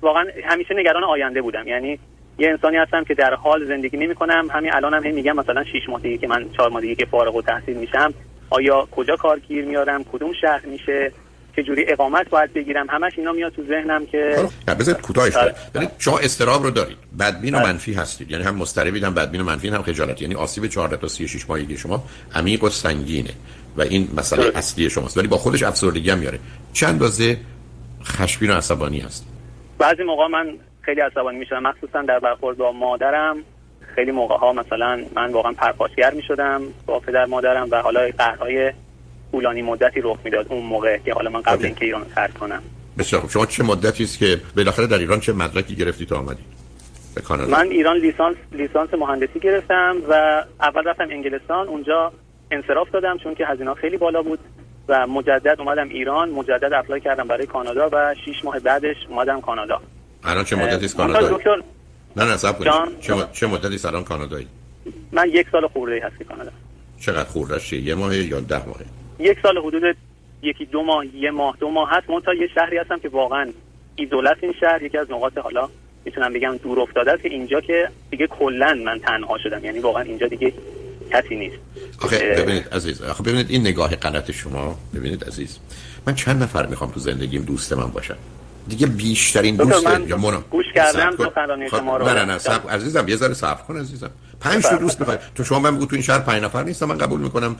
واقعا 0.00 0.26
همیشه 0.44 0.74
نگران 0.74 1.04
آینده 1.04 1.42
بودم. 1.42 1.68
یعنی 1.68 1.98
یه 2.38 2.48
انسانی 2.48 2.76
هستم 2.76 3.04
که 3.04 3.14
در 3.14 3.34
حال 3.34 3.66
زندگی 3.66 3.96
نمی 3.96 4.14
کنم 4.14 4.48
همین 4.50 4.72
الانم 4.72 5.04
هم 5.04 5.14
میگم 5.14 5.36
مثلا 5.36 5.64
6 5.64 5.88
ماه 5.88 6.00
دیگه 6.00 6.18
که 6.18 6.26
من 6.26 6.50
4 6.56 6.70
ماه 6.70 6.80
دیگه 6.80 6.94
که 6.94 7.06
فارغ 7.06 7.36
التحصیل 7.36 7.76
میشم. 7.76 8.14
آیا 8.50 8.88
کجا 8.90 9.16
کار 9.16 9.38
گیر 9.38 9.64
میارم 9.64 10.04
کدوم 10.04 10.32
شهر 10.40 10.66
میشه؟ 10.66 11.12
چه 11.58 11.64
جوری 11.64 11.84
اقامت 11.88 12.28
باید 12.30 12.52
بگیرم. 12.52 12.86
همش 12.90 13.12
اینا 13.16 13.32
میاد 13.32 13.52
تو 13.52 13.62
ذهنم 13.68 14.06
که 14.06 14.36
بذارید 14.78 15.00
کوتاهش 15.00 15.36
کنید 15.36 15.54
یعنی 15.74 15.88
شما 15.98 16.18
استراب 16.18 16.62
رو 16.62 16.70
دارید. 16.70 16.96
بدبین 17.20 17.54
و 17.54 17.58
بله. 17.58 17.66
منفی 17.66 17.94
هستید. 17.94 18.30
یعنی 18.30 18.44
هم 18.44 18.54
مضطربید 18.54 19.04
هم 19.04 19.14
بدبین 19.14 19.40
و 19.40 19.44
منفی 19.44 19.68
هم 19.68 19.82
خجالتی 19.82 20.24
یعنی 20.24 20.34
آسیب 20.34 20.66
14 20.66 20.96
تا 20.96 21.08
36 21.08 21.50
ماهگی 21.50 21.76
شما 21.76 22.04
عمیق 22.34 22.64
و 22.64 22.68
سنگینه 22.68 23.30
و 23.76 23.82
این 23.82 24.08
مسئله 24.16 24.52
اصلی 24.54 24.90
شماست. 24.90 25.18
ولی 25.18 25.28
با 25.28 25.36
خودش 25.36 25.62
افسردگی 25.62 26.10
هم 26.10 26.18
میاره. 26.18 26.38
چند 26.72 26.90
اندازه 26.90 27.36
خشمگین 28.04 28.50
و 28.50 28.54
عصبانی 28.54 29.00
هست؟ 29.00 29.26
بعضی 29.78 30.02
موقع 30.02 30.26
من 30.26 30.54
خیلی 30.82 31.00
عصبانی 31.00 31.38
می‌شدم 31.38 31.62
مخصوصا 31.62 32.02
در 32.02 32.18
برخورد 32.18 32.56
با 32.56 32.72
مادرم. 32.72 33.36
خیلی 33.94 34.10
موقع 34.10 34.36
ها 34.36 34.52
مثلا 34.52 35.00
من 35.14 35.32
واقعا 35.32 35.52
پرخاشگر 35.52 36.14
می‌شدم 36.14 36.62
با 36.86 37.00
پدر 37.00 37.24
مادرم 37.24 37.68
و 37.70 37.76
حالا 37.76 38.00
قهرهای 38.18 38.72
طولانی 39.32 39.62
مدتی 39.62 40.00
رخ 40.00 40.18
می‌داد 40.24 40.46
اون 40.48 40.64
موقع 40.64 40.98
که 40.98 41.14
حالا 41.14 41.30
من 41.30 41.40
قبل 41.40 41.64
اینکه 41.66 41.84
ایران 41.84 42.04
ترک 42.14 42.34
کنم. 42.34 42.62
بسیار 42.98 43.20
خوب. 43.20 43.30
شما 43.30 43.46
چه 43.46 43.64
مدتی 43.64 44.04
است 44.04 44.18
که 44.18 44.40
بالاخره 44.56 44.86
در 44.86 44.98
ایران 44.98 45.20
چه 45.20 45.32
مدرکی 45.32 45.74
گرفتی 45.74 46.06
تا 46.06 46.18
آمدی 46.18 46.42
به 47.14 47.20
کانادا؟ 47.20 47.50
من 47.50 47.66
ایران 47.66 47.96
لیسانس 47.96 48.36
لیسانس 48.52 48.94
مهندسی 48.94 49.40
گرفتم 49.40 49.96
و 50.08 50.44
اول 50.60 50.84
رفتم 50.84 51.06
انگلستان. 51.10 51.68
اونجا 51.68 52.12
انصراف 52.50 52.90
دادم 52.90 53.18
چون 53.18 53.34
که 53.34 53.46
هزینه 53.46 53.74
خیلی 53.74 53.96
بالا 53.96 54.22
بود 54.22 54.38
و 54.88 55.06
مجدد 55.06 55.56
اومدم 55.58 55.88
ایران. 55.88 56.30
مجدد 56.30 56.72
اپلای 56.72 57.00
کردم 57.00 57.28
برای 57.28 57.46
کانادا 57.46 57.88
و 57.92 58.14
6 58.26 58.44
ماه 58.44 58.60
بعدش 58.60 58.96
اومدم 59.08 59.40
کانادا. 59.40 59.80
الان 60.24 60.44
چه 60.44 60.56
مدتی 60.56 60.84
است 60.84 60.96
کانادا 60.96 61.38
نه 62.16 62.24
نه 62.24 62.36
صبر 62.36 62.88
چه, 63.00 63.14
چه 63.32 63.46
مدتی 63.46 63.74
است 63.74 63.86
الان 63.86 64.04
کانادایی؟ 64.04 64.46
من 65.12 65.28
یک 65.28 65.46
سال 65.52 65.66
خورده 65.66 66.06
هستی 66.06 66.24
کانادا. 66.24 66.50
چقدر 67.00 67.28
خورده 67.28 67.60
چیه 67.60 67.80
یه 67.80 67.94
ماه 67.94 68.16
یا 68.16 68.40
ده 68.40 68.66
ماه؟ 68.66 68.76
یک 69.18 69.38
سال 69.42 69.58
حدود 69.58 69.96
یکی 70.42 70.64
دو 70.64 70.82
ماه 70.82 71.16
یه 71.16 71.30
ماه 71.30 71.56
دو 71.60 71.70
ماه 71.70 71.90
هست. 71.90 72.10
من 72.10 72.20
تا 72.20 72.34
یه 72.34 72.48
شهری 72.54 72.78
هستم 72.78 72.98
که 72.98 73.08
واقعا 73.08 73.52
ایزولت 73.96 74.36
این 74.40 74.54
شهر 74.60 74.82
یکی 74.82 74.98
از 74.98 75.10
نقاط 75.10 75.38
حالا 75.38 75.68
می‌تونم 76.04 76.32
بگم 76.32 76.56
دور 76.56 76.80
افتاده 76.80 77.12
است 77.12 77.22
که 77.22 77.28
اینجا 77.28 77.60
که 77.60 77.88
دیگه 78.10 78.26
کلا 78.26 78.74
من 78.84 78.98
تنها 78.98 79.38
شدم. 79.38 79.64
یعنی 79.64 79.78
واقعا 79.78 80.02
اینجا 80.02 80.26
دیگه 80.26 80.52
کسی 81.10 81.36
نیست. 81.36 81.56
آخه 82.02 82.18
ببینید 82.18 82.68
عزیز 82.68 83.02
آخه 83.02 83.22
ببینید 83.22 83.50
این 83.50 83.60
نگاه 83.60 83.96
غلط 83.96 84.30
شما. 84.30 84.78
ببینید 84.94 85.24
عزیز 85.24 85.58
من 86.06 86.14
چند 86.14 86.42
نفر 86.42 86.66
می‌خوام 86.66 86.90
تو 86.90 87.00
زندگیم 87.00 87.42
دوست 87.42 87.72
من 87.72 87.86
باشن؟ 87.86 88.14
دیگه 88.68 88.86
بیشترین 88.86 89.56
دوست 89.56 89.86
یا 90.06 90.16
من 90.16 90.40
گوش 90.50 90.66
کردم 90.74 91.16
تو 91.16 91.24
خب، 91.24 91.66
شما 91.66 91.96
رو. 91.96 92.06
نه 92.06 92.12
نه 92.12 92.24
نه 92.24 92.38
سب 92.38 92.70
عزیزم 92.70 93.08
یه 93.08 93.16
ذره 93.16 93.34
صبر 93.34 93.62
کن 93.62 93.76
عزیزم. 93.76 94.10
پنج 94.40 94.62
تا 94.62 94.76
دوست 94.76 95.00
می‌خوای. 95.00 95.18
تو 95.34 95.44
شما 95.44 95.58
من 95.58 95.76
بگو 95.76 95.86
تو 95.86 95.94
این 95.94 96.02
شهر 96.02 96.18
پنج 96.18 96.42
نفر 96.42 96.62
نیست 96.62 96.82
من 96.82 96.98
قبول 96.98 97.20
می‌کنم 97.20 97.56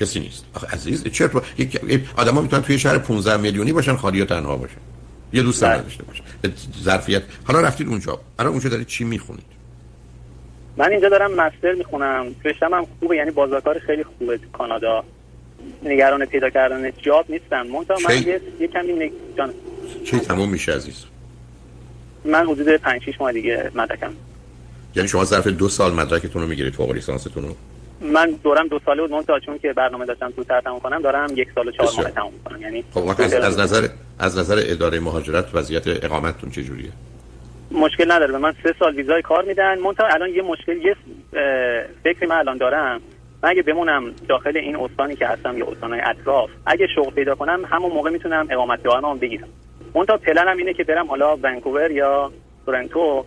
کسی 0.00 0.20
نیست. 0.20 0.44
آخه 0.54 0.66
عزیز 0.66 1.04
چرا 1.04 1.42
یک 1.58 1.80
آدما 2.16 2.40
می‌تونن 2.40 2.62
توی 2.62 2.78
شهر 2.78 2.98
15 2.98 3.36
میلیونی 3.36 3.72
باشن 3.72 3.96
خالی 3.96 4.20
و 4.20 4.24
تنها 4.24 4.56
باشن. 4.56 4.74
یه 5.32 5.42
دوست 5.42 5.62
هم 5.62 5.68
بله. 5.68 5.78
نداشته 5.78 6.02
باشه. 6.02 6.22
ظرفیت 6.82 7.22
حالا 7.44 7.60
رفتید 7.60 7.88
اونجا. 7.88 8.20
الان 8.38 8.52
اونجا 8.52 8.68
دارید 8.68 8.86
چی 8.86 9.04
می‌خونید؟ 9.04 9.44
من 10.76 10.90
اینجا 10.90 11.08
دارم 11.08 11.34
مستر 11.34 11.72
می‌خونم. 11.72 12.26
رشتم 12.44 12.74
هم 12.74 12.86
خوبه 13.00 13.16
یعنی 13.16 13.30
بازارکار 13.30 13.78
خیلی 13.78 14.04
خوبه 14.04 14.40
کانادا. 14.52 15.04
نگران 15.82 16.24
پیدا 16.24 16.50
کردن 16.50 16.90
جاب 17.02 17.26
نیستم. 17.28 17.66
منتها 17.66 17.96
من 18.08 18.16
یه, 18.16 18.40
یه 18.60 18.68
کمی 18.68 18.92
نگ... 18.92 19.12
جان. 19.38 19.50
چی 20.04 20.18
تموم 20.18 20.48
میشه 20.48 20.72
عزیز؟ 20.72 21.04
من 22.24 22.46
حدود 22.46 22.68
5 22.68 23.02
6 23.02 23.20
ماه 23.20 23.32
دیگه 23.32 23.70
مدرکم. 23.74 24.12
یعنی 24.96 25.08
شما 25.08 25.24
ظرف 25.24 25.46
دو 25.46 25.68
سال 25.68 25.94
مدرکتون 25.94 26.42
رو 26.42 26.48
می‌گیرید 26.48 26.74
فوق 26.74 26.92
لیسانستون 26.92 27.42
رو؟ 27.42 27.56
من 28.02 28.30
دورم 28.44 28.68
دو 28.68 28.80
ساله 28.86 29.02
بود 29.02 29.10
منتها 29.10 29.40
چون 29.40 29.58
که 29.58 29.72
برنامه 29.72 30.06
داشتم 30.06 30.30
تو 30.30 30.44
تموم 30.44 30.80
کنم 30.80 31.02
دارم 31.02 31.28
یک 31.36 31.48
سال 31.54 31.68
و 31.68 31.70
چهار 31.70 31.90
ماه 31.96 32.10
تموم 32.10 32.32
کنم 32.44 32.62
یعنی 32.62 32.84
خب 32.94 33.08
از, 33.08 33.34
از 33.34 33.60
نظر 33.60 33.88
از 34.18 34.38
نظر 34.38 34.62
اداره 34.66 35.00
مهاجرت 35.00 35.54
وضعیت 35.54 36.04
اقامتتون 36.04 36.50
چه 36.50 36.62
جوریه 36.62 36.90
مشکل 37.70 38.12
نداره. 38.12 38.32
به 38.32 38.38
من 38.38 38.54
سه 38.62 38.74
سال 38.78 38.96
ویزای 38.96 39.22
کار 39.22 39.44
میدن. 39.44 39.78
منتها 39.78 40.06
الان 40.06 40.30
یه 40.30 40.42
مشکل 40.42 40.76
یه 40.76 40.96
فکری 42.04 42.26
من 42.26 42.36
الان 42.36 42.56
دارم. 42.56 43.00
من 43.42 43.50
اگه 43.50 43.62
بمونم 43.62 44.12
داخل 44.28 44.56
این 44.56 44.76
استانی 44.76 45.16
که 45.16 45.26
هستم 45.26 45.58
یا 45.58 45.66
استانهای 45.66 46.00
اطراف 46.00 46.50
اگه 46.66 46.86
شغل 46.94 47.10
پیدا 47.10 47.34
کنم 47.34 47.64
همون 47.70 47.92
موقع 47.92 48.10
می‌تونم 48.10 48.46
اقامت 48.50 48.82
دائم 48.82 49.18
بگیرم. 49.18 49.48
منتها 49.94 50.16
پلنم 50.16 50.56
اینه 50.56 50.74
که 50.74 50.84
برم 50.84 51.06
حالا 51.06 51.36
ونکوور 51.36 51.90
یا 51.90 52.32
تورنتو. 52.66 53.24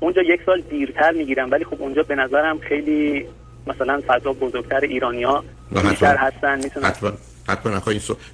اونجا 0.00 0.22
یک 0.22 0.40
سال 0.46 0.60
دیرتر 0.60 1.12
می‌گیرم 1.12 1.50
ولی 1.50 1.64
خب 1.64 1.82
اونجا 1.82 2.02
به 2.02 2.14
نظرم 2.14 2.58
خیلی 2.58 3.26
مثلا 3.68 4.02
فضا 4.06 4.32
بزرگتر 4.32 4.80
ایرانیا 4.80 5.44
بیشتر 5.70 6.16
هستن 6.16 6.58
می‌تونن 6.64 6.86
حتما 6.86 7.12
حتما 7.48 7.80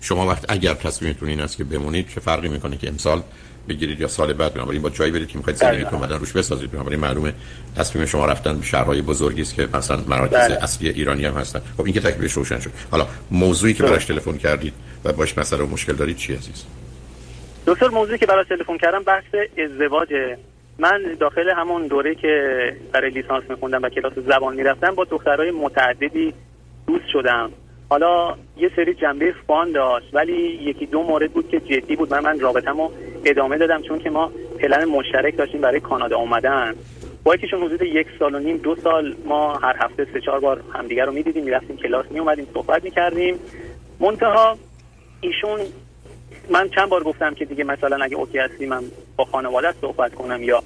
شما 0.00 0.26
وقت 0.26 0.44
اگر 0.48 0.74
تصمیمتون 0.74 1.28
این 1.28 1.40
است 1.40 1.56
که 1.56 1.64
بمونید 1.64 2.08
چه 2.08 2.20
فرقی 2.20 2.48
می‌کنه 2.48 2.76
که 2.76 2.88
امسال 2.88 3.22
بگیرید 3.68 4.00
یا 4.00 4.08
سال 4.08 4.32
بعد 4.32 4.54
بنابراین 4.54 4.82
با 4.82 4.90
جایی 4.90 5.12
برید 5.12 5.28
که 5.28 5.38
می‌خواید 5.38 5.56
زندگیتون 5.56 6.00
بعدن 6.00 6.18
روش 6.18 6.32
بسازید؟ 6.32 6.70
بنابراین 6.70 7.00
معلومه 7.00 7.34
تصمیم 7.76 8.06
شما 8.06 8.26
رفتن 8.26 8.58
به 8.58 8.64
شهرهای 8.64 9.02
بزرگی 9.02 9.42
است 9.42 9.54
که 9.54 9.68
مثلا 9.74 10.00
مراکز 10.08 10.34
بله. 10.34 10.62
اصلی 10.62 10.88
ایرانی 10.88 11.24
هم 11.24 11.34
هستن. 11.34 11.60
خب 11.76 11.84
این 11.84 11.94
که 11.94 12.00
تکلیفش 12.00 12.32
روشن 12.32 12.60
شد. 12.60 12.70
حالا 12.90 13.06
موضوعی 13.30 13.74
که 13.74 13.82
براش 13.82 14.04
تلفن 14.04 14.36
کردید 14.36 14.74
و 15.04 15.12
باش 15.12 15.38
مسئله 15.38 15.62
و 15.62 15.66
مشکل 15.66 15.92
دارید 15.92 16.16
چی 16.16 16.34
عزیز؟ 16.34 16.64
دکتر 17.66 17.88
موضوعی 17.88 18.18
که 18.18 18.26
براش 18.26 18.46
تلفن 18.48 18.78
کردم 18.78 19.02
بحث 19.02 19.34
ازدواجه 19.64 20.38
من 20.78 21.16
داخل 21.20 21.50
همون 21.50 21.86
دوره 21.86 22.14
که 22.14 22.76
برای 22.92 23.10
لیسانس 23.10 23.44
میخوندم 23.50 23.82
و 23.82 23.88
کلاس 23.88 24.12
زبان 24.18 24.56
می‌رفتم 24.56 24.94
با 24.94 25.04
دخترای 25.04 25.50
متعددی 25.50 26.34
دوست 26.86 27.04
شدم. 27.12 27.50
حالا 27.90 28.34
یه 28.56 28.70
سری 28.76 28.94
جنبه 28.94 29.34
فان 29.46 29.72
داشت 29.72 30.06
ولی 30.12 30.36
یکی 30.62 30.86
دو 30.86 31.02
مورد 31.02 31.32
بود 31.32 31.48
که 31.48 31.60
جدی 31.60 31.96
بود. 31.96 32.14
من 32.14 32.20
من 32.20 32.40
رابطمو 32.40 32.90
ادامه 33.24 33.58
دادم 33.58 33.82
چون 33.82 33.98
که 33.98 34.10
ما 34.10 34.32
پلن 34.58 34.84
مشترک 34.84 35.36
داشتیم 35.36 35.60
برای 35.60 35.80
کانادا 35.80 36.16
اومدن. 36.16 36.74
با 37.24 37.34
یکیشون 37.34 37.62
حدود 37.62 37.82
یک 37.82 38.06
سال 38.18 38.34
و 38.34 38.38
نیم 38.38 38.56
دو 38.56 38.76
سال 38.76 39.14
ما 39.24 39.54
هر 39.54 39.76
هفته 39.78 40.06
سه 40.12 40.20
چهار 40.20 40.40
بار 40.40 40.60
همدیگر 40.72 41.04
رو 41.04 41.12
می‌دیدیم 41.12 41.44
می‌رفتیم 41.44 41.76
کلاس 41.76 42.06
می 42.10 42.18
اومدیم 42.18 42.46
صحبت 42.54 42.84
می‌کردیم. 42.84 43.38
منتها 44.00 44.56
ایشون 45.20 45.60
من 46.50 46.68
چند 46.68 46.88
بار 46.88 47.02
گفتم 47.02 47.34
که 47.34 47.44
دیگه 47.44 47.64
مثلا 47.64 48.04
اگه 48.04 48.16
اوکی 48.16 48.38
هستی 48.38 48.66
من 48.66 48.82
با 49.16 49.24
خانواده 49.24 49.72
صحبت 49.80 50.14
کنم 50.14 50.42
یا 50.42 50.62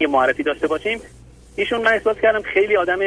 یه 0.00 0.08
معرفی 0.08 0.42
داشته 0.42 0.66
باشیم. 0.66 1.00
ایشون 1.56 1.80
من 1.80 1.92
احساس 1.92 2.16
کردم 2.22 2.42
خیلی 2.42 2.76
آدم 2.76 2.98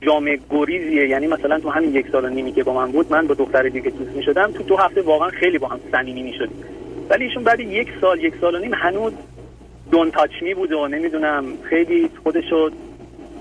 جامعه 0.00 0.38
گریزیه. 0.50 1.08
یعنی 1.08 1.26
مثلا 1.26 1.60
تو 1.60 1.70
همین 1.70 1.94
یک 1.94 2.06
سال 2.12 2.30
نیمی 2.30 2.52
که 2.52 2.64
با 2.64 2.74
من 2.74 2.92
بود 2.92 3.12
من 3.12 3.26
با 3.26 3.34
دختر 3.34 3.62
دیگه 3.62 3.90
دوست 3.90 4.16
می 4.16 4.22
شدم 4.22 4.52
تو 4.52 4.62
دو 4.62 4.76
هفته 4.76 5.02
واقعا 5.02 5.28
خیلی 5.28 5.58
با 5.58 5.68
هم 5.68 5.80
صمیمی 5.92 6.22
می 6.22 6.32
ولی 7.10 7.24
ایشون 7.24 7.44
بعد 7.44 7.60
یک 7.60 7.88
سال 8.00 8.24
یک 8.24 8.34
سال 8.40 8.54
و 8.54 8.58
نیم 8.58 8.74
هنوز 8.74 9.12
دون 9.90 10.10
تاچ 10.10 10.30
می 10.42 10.54
بود 10.54 10.72
و 10.72 10.88
نمی‌دونم 10.88 11.44
خیلی 11.62 12.10
خودشو 12.22 12.70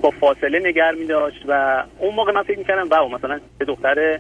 با 0.02 0.12
فاصله 0.12 0.60
نگر 0.60 0.92
می 0.92 1.06
داشت 1.06 1.46
و 1.48 1.84
اون 2.00 2.16
موقع 2.16 2.32
من 2.32 2.44
فکر 2.44 2.58
می‌کردم 2.58 2.90
واو 2.90 3.10
مثلا 3.10 3.40
به 3.58 3.66
دختر 3.66 4.20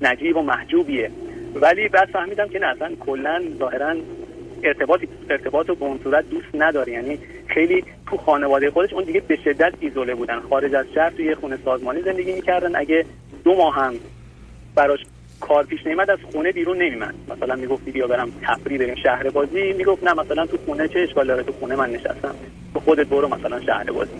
نجیب 0.00 0.36
و 0.36 0.42
محجوبیه. 0.42 1.10
ولی 1.54 1.88
بعد 1.88 2.08
فهمیدم 2.12 2.48
که 2.48 2.58
نه 2.58 2.66
اصلا 2.66 2.90
کلا 3.00 3.42
ظاهرا 3.58 3.96
ارتباط 4.62 5.00
ارتباط 5.30 5.70
و 5.70 5.74
به 5.74 5.84
اون 5.84 6.00
صورت 6.04 6.30
دوست 6.30 6.46
نداره. 6.54 6.92
یعنی 6.92 7.18
خیلی 7.46 7.84
تو 8.10 8.16
خانواده 8.16 8.70
خودش 8.70 8.92
اون 8.92 9.04
دیگه 9.04 9.20
به 9.20 9.36
شدت 9.44 9.72
ایزوله 9.80 10.14
بودن. 10.14 10.40
خارج 10.40 10.74
از 10.74 10.86
شهر 10.94 11.10
توی 11.10 11.34
خونه 11.34 11.58
سازمانی 11.64 12.02
زندگی 12.02 12.32
می‌کردن. 12.32 12.76
اگه 12.76 13.04
دو 13.44 13.54
ماه 13.54 13.74
هم 13.74 13.94
براش 14.74 15.00
کار 15.40 15.64
پیش 15.64 15.86
نمیاد 15.86 16.10
از 16.10 16.18
خونه 16.32 16.52
بیرون 16.52 16.82
نمیمد. 16.82 17.14
مثلا 17.28 17.56
می‌گفتی 17.56 17.90
بیا 17.90 18.06
برم 18.06 18.32
تفریح 18.42 18.78
بریم 18.78 18.94
شهر 18.94 19.30
بازی. 19.30 19.72
می‌گفت 19.72 20.04
نه 20.04 20.14
مثلا 20.14 20.46
تو 20.46 20.56
خونه 20.66 20.88
چه 20.88 21.00
اشکال 21.00 21.26
داره؟ 21.26 21.42
تو 21.42 21.52
خونه 21.52 21.76
من 21.76 21.90
نشستم. 21.90 22.34
تو 22.74 22.80
خودت 22.80 23.06
برو 23.06 23.28
مثلا 23.28 23.60
شهر 23.60 23.84
بازی. 23.84 24.10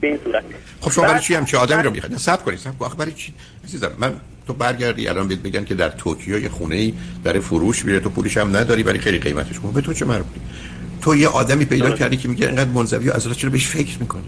به 0.00 0.08
این 0.08 0.18
صورت. 0.24 0.44
خب 0.80 0.90
شما 0.90 1.04
برای 1.04 1.20
چی 1.20 1.34
هم 1.34 1.44
چه 1.44 1.58
آدمی 1.58 1.82
رو 1.82 1.90
می‌خواید؟ 1.90 2.16
صبر 2.16 2.42
کنید 2.42 2.58
صبر 2.58 2.72
کنید. 2.72 2.96
برای 2.96 3.12
چی؟ 3.12 3.32
عزیزم 3.64 3.92
من 3.98 4.12
تو 4.46 4.52
برگردی 4.52 5.08
الان 5.08 5.28
بهت 5.28 5.38
بگن 5.38 5.64
که 5.64 5.74
در 5.74 5.88
توکیو 5.88 6.38
یه 6.38 6.48
خونه 6.48 6.74
ای 6.74 6.94
در 7.24 7.40
فروش 7.40 7.84
میره 7.84 8.00
تو 8.00 8.10
پولش 8.10 8.36
هم 8.36 8.56
نداری 8.56 8.82
ولی 8.82 8.98
خیلی 8.98 9.18
قیمتش 9.18 9.58
خوبه. 9.58 9.74
به 9.74 9.80
تو 9.80 9.92
چه 9.92 10.04
مربوطه؟ 10.04 10.40
تو 11.00 11.16
یه 11.16 11.28
آدمی 11.28 11.64
پیدا 11.64 11.90
کردی 11.90 12.16
که 12.16 12.28
میگه 12.28 12.46
اینقدر 12.46 12.70
منزوی 12.70 13.10
از 13.10 13.38
چرا 13.38 13.50
بهش 13.50 13.66
فکر 13.66 13.98
می‌کنی؟ 14.00 14.24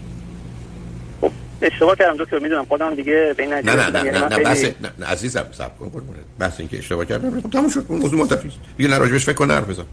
خب 1.21 1.31
اشتباه 1.61 1.95
کردم 1.95 2.23
دکتر 2.23 2.39
می‌دونم 2.39 2.65
خودم 2.65 2.95
دیگه 2.95 3.33
به 3.37 3.43
این 3.43 3.53
نه 3.53 3.61
نه 3.61 3.89
نه 3.89 4.11
نه, 4.11 4.27
نه, 4.27 4.39
بس 4.39 4.63
نه, 4.99 5.05
عزیزم 5.05 5.45
صبر 5.51 5.77
کن 5.79 5.89
قربونت. 5.89 6.19
بس 6.39 6.59
اینکه 6.59 6.77
اشتباه 6.77 7.05
کردم. 7.05 7.41
خب 7.41 7.49
تموم 7.49 7.69
شد 7.69 7.85
موضوع 7.89 8.19
منتفی 8.19 8.51
دیگه 8.77 8.89
نه 8.89 8.97
راجبش 8.97 9.25
فکر 9.25 9.35
کن 9.35 9.51
حرف 9.51 9.69
بزن. 9.69 9.83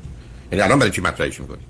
یعنی 0.53 0.65
الان 0.65 0.79
برای 0.79 0.91
چی 0.91 1.01
مطرحش 1.01 1.41
می‌کنی؟ 1.41 1.63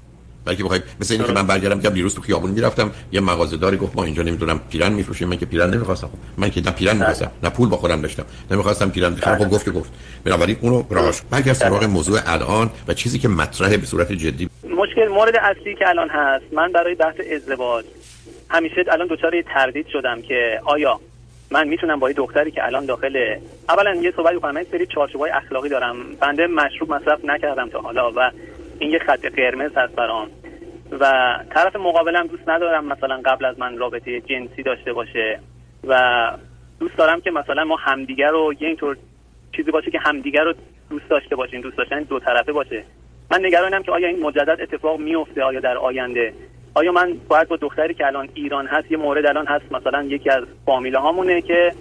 بلکه 0.46 0.64
بخواید 0.64 0.82
مثل 1.00 1.14
اینکه 1.14 1.32
من 1.32 1.46
برگردم 1.46 1.80
که 1.80 1.90
دیروز 1.90 2.14
تو 2.14 2.22
خیابون 2.22 2.50
می‌رفتم 2.50 2.90
یه 3.12 3.20
مغازه 3.20 3.56
داری 3.56 3.76
گفت 3.76 3.96
ما 3.96 4.04
اینجا 4.04 4.22
نمی‌دونم 4.22 4.60
پیرن 4.70 4.92
میفروشیم. 4.92 5.28
من 5.28 5.36
که 5.36 5.46
پیرن 5.46 5.70
نمی‌خواستم. 5.74 6.10
من 6.38 6.50
که 6.50 6.60
نه 6.60 6.70
پیرن 6.70 6.96
می‌خواستم 6.96 7.30
نه 7.42 7.50
پول 7.50 7.68
با 7.68 7.76
خودم 7.76 8.00
داشتم. 8.00 8.24
نمی‌خواستم 8.50 8.90
پیرن 8.90 9.14
بخرم 9.14 9.38
خب 9.38 9.50
گفت 9.50 9.68
گفت. 9.68 9.92
بنابراین 10.24 10.56
اونو 10.60 10.84
راش. 10.90 11.22
برگرد 11.30 11.54
سراغ 11.54 11.84
موضوع 11.84 12.20
الان 12.26 12.70
و 12.88 12.94
چیزی 12.94 13.18
که 13.18 13.28
مطرحه 13.28 13.76
به 13.76 13.86
صورت 13.86 14.12
جدی 14.12 14.48
مشکل 14.76 15.08
مورد 15.08 15.36
اصلی 15.36 15.74
که 15.74 15.88
الان 15.88 16.08
هست 16.08 16.44
من 16.52 16.72
برای 16.72 16.94
بحث 16.94 17.14
ازدواج 17.34 17.84
همیشه 18.48 18.84
الان 18.88 19.06
دچار 19.10 19.32
تردید 19.54 19.86
شدم 19.92 20.22
که 20.22 20.60
آیا 20.64 21.00
من 21.50 21.68
می‌تونم 21.68 22.00
با 22.00 22.12
دختری 22.12 22.50
که 22.50 22.66
الان 22.66 22.86
داخل 22.86 23.36
اولا 23.68 23.94
یه 23.94 24.12
صحبت 24.16 24.34
بکنم 24.34 24.54
من 24.54 24.66
سری 24.72 24.86
چارچوبای 24.86 25.30
اخلاقی 25.30 25.68
دارم. 25.68 25.96
بنده 26.20 26.46
مشروب 26.46 26.92
مصرف 26.92 27.24
نکردم 27.24 27.68
تا 27.68 27.80
حالا 27.80 28.12
و 28.16 28.30
این 28.78 28.90
یه 28.90 28.98
خط 28.98 29.26
قرمز 29.26 29.70
هست 29.76 29.94
برام. 29.94 30.28
و 31.00 31.36
طرف 31.54 31.76
مقابلم 31.76 32.26
دوست 32.26 32.48
ندارم 32.48 32.84
مثلا 32.84 33.20
قبل 33.24 33.44
از 33.44 33.58
من 33.58 33.78
رابطه 33.78 34.20
جنسی 34.20 34.62
داشته 34.62 34.92
باشه. 34.92 35.40
و 35.88 36.30
دوست 36.80 36.96
دارم 36.96 37.20
که 37.20 37.30
مثلا 37.30 37.64
ما 37.64 37.76
همدیگر 37.76 38.30
رو 38.30 38.54
یه 38.60 38.68
اینطور 38.68 38.96
چیزی 39.56 39.70
باشه 39.70 39.90
که 39.90 39.98
همدیگر 39.98 40.44
رو 40.44 40.54
دوست 40.90 41.08
داشته 41.08 41.36
باشیم. 41.36 41.60
دوست 41.60 41.76
داشتن 41.76 42.02
دو 42.02 42.18
طرفه 42.18 42.52
باشه. 42.52 42.84
من 43.30 43.44
نگرانم 43.44 43.82
که 43.82 43.92
آیا 43.92 44.08
این 44.08 44.22
مجدد 44.22 44.60
اتفاق 44.60 45.00
میفته 45.00 45.42
آیا 45.42 45.60
در 45.60 45.76
آینده؟ 45.76 46.32
آیا 46.74 46.92
من 46.92 47.16
باید 47.28 47.48
با 47.48 47.56
دختری 47.56 47.94
که 47.94 48.06
الان 48.06 48.28
ایران 48.34 48.66
هست 48.66 48.90
یه 48.90 48.96
مورد 48.96 49.26
الان 49.26 49.46
هست 49.46 49.72
مثلا 49.72 50.02
یکی 50.02 50.30
از 50.30 50.44
فامیله 50.66 50.98
هامونه 50.98 51.42
که 51.42 51.72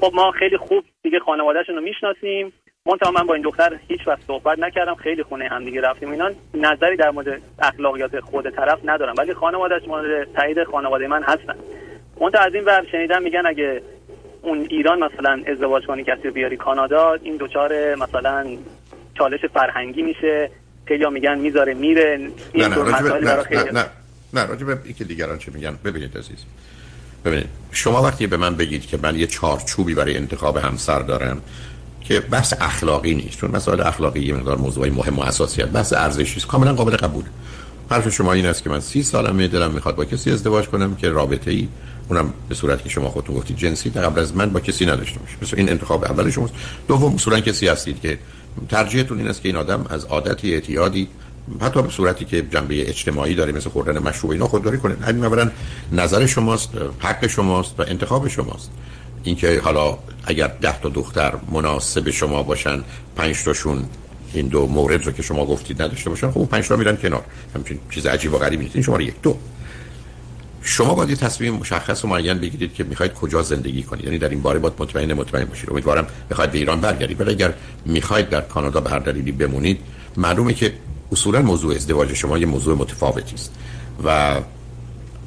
خب 0.00 0.12
ما 0.14 0.30
خیلی 0.30 0.56
خوب 0.56 0.84
دیگه 1.02 1.18
خانوادهشون 1.18 1.74
رو 1.74 1.80
می‌شناسیم. 1.80 2.52
منتها 2.88 3.10
من 3.10 3.26
با 3.26 3.34
این 3.34 3.42
دختر 3.42 3.78
هیچ 3.88 4.00
وقت 4.06 4.18
صحبت 4.26 4.58
نکردم. 4.58 4.94
خیلی 4.94 5.22
خونه 5.22 5.48
هم 5.48 5.64
دیگه 5.64 5.80
رفتیم. 5.80 6.10
اینا 6.10 6.30
نظری 6.54 6.96
در 6.96 7.10
مورد 7.10 7.40
اخلاقیات 7.58 8.20
خود 8.20 8.50
طرف 8.50 8.78
ندارم. 8.84 9.14
ولی 9.18 9.34
خانوادهش 9.34 9.82
مورد 9.88 10.32
تایید 10.32 10.64
خانواده 10.64 11.06
من 11.06 11.22
هستن. 11.22 11.54
منتها 12.20 12.42
از 12.42 12.54
این 12.54 12.64
ور 12.64 12.86
شنیدم 12.92 13.22
میگن 13.22 13.46
اگه 13.46 13.82
اون 14.42 14.66
ایران 14.70 15.04
مثلا 15.04 15.42
ازدواج 15.46 15.86
کنی 15.86 16.04
کسی 16.04 16.30
بیاری 16.30 16.56
کانادا 16.56 17.12
این 17.22 17.36
دوچار 17.36 17.94
مثلا 17.94 18.46
چالش 19.18 19.40
فرهنگی 19.54 20.02
میشه. 20.02 20.50
خیلی 20.86 21.10
میگن 21.10 21.38
می‌ذاره 21.38 21.74
میره. 21.74 22.30
این 22.52 22.64
نه 22.64 22.68
نه, 22.68 23.00
نه, 23.20 23.72
نه, 23.72 23.86
نه, 24.34 24.46
راجب 24.46 24.84
که 24.98 25.04
دیگران 25.04 25.38
چه 25.38 25.52
میگن. 25.52 25.78
ببینید 25.84 26.18
عزیز. 26.18 26.44
ببینید 27.24 27.48
شما 27.72 28.02
وقتی 28.02 28.26
به 28.26 28.36
من 28.36 28.54
بگید 28.54 28.86
که 28.86 28.98
من 29.02 29.18
یه 29.18 29.26
چارچوبی 29.26 29.94
برای 29.94 30.16
انتخاب 30.16 30.56
همسر 30.56 30.98
دارم 30.98 31.42
که 32.04 32.20
بحث 32.20 32.54
اخلاقی 32.60 33.14
نیست. 33.14 33.38
چون 33.38 33.50
مسائل 33.50 33.80
اخلاقی 33.80 34.20
یه 34.20 34.34
مقدار 34.34 34.56
موضوعی 34.58 34.90
مهم 34.90 35.18
و 35.18 35.22
اساسی 35.22 35.62
هست. 35.62 35.72
بحث 35.72 35.92
ارزشی 35.92 36.36
است. 36.36 36.46
کاملا 36.46 36.74
قابل 36.74 36.96
قبول. 36.96 37.24
حرف 37.90 38.08
شما 38.08 38.32
این 38.32 38.46
است 38.46 38.62
که 38.62 38.70
من 38.70 38.80
سی 38.80 39.02
سالمه 39.02 39.48
دلم 39.48 39.70
می‌خواد 39.70 39.96
با 39.96 40.04
کسی 40.04 40.30
ازدواج 40.30 40.64
کنم 40.64 40.94
که 40.94 41.08
رابطه 41.08 41.50
ای 41.50 41.68
اونم 42.08 42.32
به 42.48 42.54
صورتی 42.54 42.82
که 42.82 42.88
شما 42.88 43.08
خودتون 43.08 43.36
گفتید 43.36 43.56
جنسی 43.56 43.90
در 43.90 44.02
قبل 44.02 44.20
از 44.20 44.36
من 44.36 44.50
با 44.50 44.60
کسی 44.60 44.86
نداشته 44.86 45.18
باشه. 45.18 45.36
مثلا 45.42 45.58
این 45.58 45.68
انتخاب 45.68 46.04
اول 46.04 46.30
شماست. 46.30 46.52
دوم 46.88 47.14
اصولا 47.14 47.40
کسی 47.40 47.68
هستید 47.68 48.00
که 48.00 48.18
ترجیحتون 48.68 49.18
این 49.18 49.28
است 49.28 49.42
که 49.42 49.48
این 49.48 49.56
آدم 49.56 49.86
از 49.90 50.04
عادتی 50.04 50.54
اعتیادی 50.54 51.08
حتی 51.60 51.82
به 51.82 51.88
صورتی 51.88 52.24
که 52.24 52.42
جنبه 52.42 52.88
اجتماعی 52.88 53.34
داره 53.34 53.52
مثل 53.52 53.70
خوردن 53.70 53.98
مشروب 53.98 54.30
اینا 54.32 54.46
خودداری 54.46 54.78
کنه. 54.78 54.96
همین 55.06 55.24
اولا 55.24 55.50
نظر 55.92 56.26
شماست 56.26 56.70
حق 56.98 57.26
شماست 57.26 57.80
و 57.80 57.84
انتخاب 57.88 58.28
شماست. 58.28 58.70
اینکه 59.24 59.60
حالا 59.64 59.98
اگر 60.24 60.46
ده 60.46 60.80
تا 60.80 60.88
دختر 60.88 61.32
مناسب 61.52 62.10
شما 62.10 62.42
باشن 62.42 62.82
پنج 63.16 63.42
تاشون 63.42 63.84
این 64.32 64.48
دو 64.48 64.66
مورد 64.66 65.06
رو 65.06 65.12
که 65.12 65.22
شما 65.22 65.46
گفتید 65.46 65.82
نداشته 65.82 66.10
باشن 66.10 66.30
خب 66.30 66.44
پنج 66.44 66.68
تا 66.68 66.76
میرن 66.76 66.96
کنار. 66.96 67.24
همچین 67.54 67.78
چیز 67.90 68.06
عجیب 68.06 68.34
و 68.34 68.38
غریبی 68.38 68.70
نیست. 68.74 68.88
این 68.88 69.00
یک. 69.00 69.14
دو. 69.22 69.36
شما 70.62 70.94
باید 70.94 71.10
یه 71.10 71.16
تصمیم 71.16 71.54
مشخص 71.54 72.04
و 72.04 72.08
معین 72.08 72.38
بگیرید 72.38 72.74
که 72.74 72.84
می‌خواید 72.84 73.12
کجا 73.12 73.42
زندگی 73.42 73.82
کنید. 73.82 74.04
یعنی 74.04 74.18
در 74.18 74.28
این 74.28 74.42
باره 74.42 74.58
باید 74.58 74.74
مطمئن 74.78 75.12
مطمئن 75.12 75.44
باشید. 75.44 75.70
امیدوارم 75.70 76.06
بخواید 76.30 76.50
به 76.50 76.58
ایران 76.58 76.80
برگردید. 76.80 77.20
ولی 77.20 77.30
اگر 77.30 77.54
می‌خواید 77.84 78.28
در 78.28 78.40
کانادا 78.40 78.80
به 78.80 78.90
هر 78.90 78.98
دلیلی 78.98 79.32
بمونید 79.32 79.78
معلومه 80.16 80.54
که 80.54 80.72
اصولا 81.12 81.42
موضوع 81.42 81.74
ازدواج 81.74 82.12
شما 82.12 82.38
یه 82.38 82.46
موضوع 82.46 82.76
متفاوتی 82.76 83.34
است. 83.34 83.54
و 84.04 84.40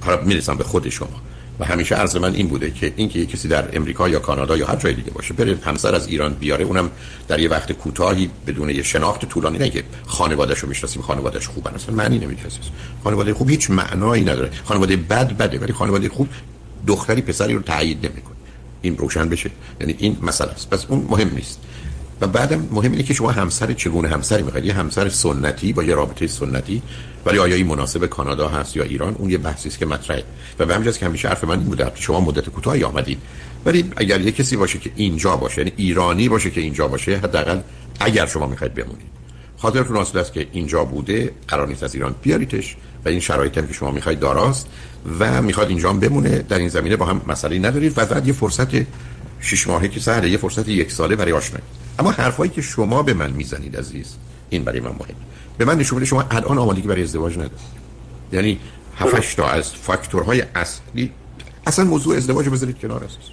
حالا 0.02 0.22
می‌رسم 0.22 0.58
به 0.58 0.64
خود 0.64 0.90
شما. 0.90 1.22
و 1.60 1.66
همیشه 1.66 1.96
عرض 1.96 2.16
من 2.16 2.34
این 2.36 2.48
بوده 2.48 2.72
که 2.72 2.94
اینکه 2.96 3.26
کسی 3.26 3.48
در 3.48 3.78
امریکا 3.78 4.10
یا 4.10 4.20
کانادا 4.20 4.58
یا 4.58 4.68
هر 4.68 4.76
جای 4.76 4.94
دیگه 4.94 5.12
باشه 5.12 5.34
بره 5.34 5.58
همسر 5.64 5.96
از 5.96 6.08
ایران 6.08 6.34
بیاره 6.34 6.66
اونم 6.66 6.92
در 7.28 7.40
یه 7.40 7.50
وقت 7.50 7.72
کوتاهی 7.72 8.30
بدون 8.48 8.70
یه 8.70 8.84
شناخت 8.84 9.26
طولانی 9.26 9.58
نه 9.58 9.70
که 9.70 9.84
خانواده‌شو 10.08 10.62
رو 10.62 10.70
می‌شناسیم 10.70 11.02
خانواده‌اش 11.02 11.48
خوبن 11.48 11.72
اصلا 11.72 11.96
معنی 11.96 12.20
نمیده 12.20 12.42
خانواده 13.04 13.34
خوب 13.34 13.50
هیچ 13.50 13.72
معنایی 13.72 14.24
نداره. 14.24 14.52
خانواده 14.64 14.96
بد 14.96 15.38
بده 15.38 15.60
ولی 15.60 15.74
خانواده 15.74 16.10
خوب 16.10 16.28
دختری 16.88 17.22
پسری 17.22 17.54
رو 17.54 17.62
تایید 17.62 18.06
نمی‌کنه. 18.06 18.36
این 18.82 18.98
روشن 18.98 19.30
بشه. 19.30 19.52
یعنی 19.82 19.96
این 19.98 20.18
مسئله 20.22 20.52
است. 20.52 20.70
پس 20.70 20.86
اون 20.90 21.08
مهم 21.10 21.32
نیست. 21.36 21.60
و 22.22 22.28
بعدم 22.28 22.68
مهم 22.72 22.92
اینه 22.92 23.04
که 23.04 23.14
شما 23.14 23.32
همسر 23.32 23.74
چگونه 23.74 24.08
همسری 24.08 24.44
می‌خواید؟ 24.44 24.66
یه 24.66 24.74
همسر 24.74 25.10
سنتی 25.10 25.74
با 25.74 25.84
یه 25.84 25.96
رابطه 25.96 26.28
سنتی 26.28 26.82
ولی 27.26 27.40
آیا 27.40 27.56
این 27.56 27.68
مناسب 27.68 28.06
کانادا 28.06 28.48
هست 28.48 28.76
یا 28.76 28.84
ایران؟ 28.84 29.16
اون 29.18 29.30
یه 29.30 29.38
بحثی 29.38 29.70
است 29.70 29.80
که 29.80 29.86
مطرحه. 29.86 30.24
و 30.60 30.66
به 30.66 30.76
همین 30.76 30.92
که 30.92 31.06
همیشه 31.06 31.28
حرف 31.28 31.44
من 31.44 31.60
این 31.60 31.68
بوده 31.68 31.92
شما 31.96 32.20
مدت 32.20 32.50
کوتاهی 32.50 32.84
آمدید. 32.84 33.18
ولی 33.66 33.92
اگر 33.98 34.22
یه 34.22 34.32
کسی 34.32 34.58
باشه 34.58 34.80
که 34.80 34.92
اینجا 34.96 35.36
باشه 35.36 35.62
یعنی 35.62 35.74
ایرانی 35.78 36.30
باشه 36.30 36.52
که 36.52 36.62
اینجا 36.62 36.88
باشه 36.88 37.18
حداقل 37.18 37.60
اگر 38.00 38.26
شما 38.26 38.48
می‌خواید 38.48 38.74
بمونید. 38.74 39.08
خاطرتون 39.58 39.98
اصل 39.98 40.18
است 40.18 40.34
که 40.34 40.48
اینجا 40.52 40.84
بوده 40.84 41.32
قرار 41.48 41.68
نیست 41.68 41.84
از 41.84 41.96
ایران 41.96 42.16
بیاریدش 42.22 42.76
و 43.06 43.10
این 43.10 43.20
شرایطی 43.20 43.60
هم 43.60 43.68
که 43.68 43.74
شما 43.74 43.92
می‌خواید 43.92 44.20
داراست 44.20 44.68
و 45.20 45.42
می‌خواد 45.42 45.70
اینجا 45.70 45.94
بمونه. 45.94 46.40
در 46.40 46.58
این 46.58 46.70
زمینه 46.70 46.96
با 46.96 47.06
هم 47.06 47.22
مسئله 47.28 47.60
ندارید 47.60 47.98
و 47.98 48.06
بعد 48.06 48.28
یه 48.28 48.34
فرصت 48.34 48.68
شش 49.42 49.68
ماهه 49.68 49.88
که 49.88 50.00
سهله 50.00 50.30
یه 50.30 50.38
فرصت 50.38 50.70
یک 50.70 50.92
ساله 50.92 51.16
برای 51.16 51.32
آشنایی. 51.32 51.64
اما 52.00 52.12
حرفایی 52.12 52.52
که 52.52 52.62
شما 52.62 53.04
به 53.04 53.14
من 53.14 53.32
می‌زنید 53.32 53.78
عزیز 53.78 54.16
این 54.50 54.64
برای 54.64 54.80
من 54.80 54.92
مهم. 54.92 55.16
به 55.58 55.66
من 55.66 55.78
نشون 55.78 56.06
شما 56.06 56.26
الان 56.32 56.58
آمادگی 56.58 56.88
برای 56.88 57.04
ازدواج 57.04 57.34
ندارید. 57.34 57.78
یعنی 58.32 58.60
هفتش 58.98 59.36
تا 59.36 59.48
از 59.48 59.74
فاکتورهای 59.74 60.44
اصلی 60.56 61.12
اصلا 61.68 61.86
موضوع 61.86 62.18
ازدواج 62.18 62.50
بذارید 62.50 62.80
کنار 62.80 63.04
اساس 63.04 63.24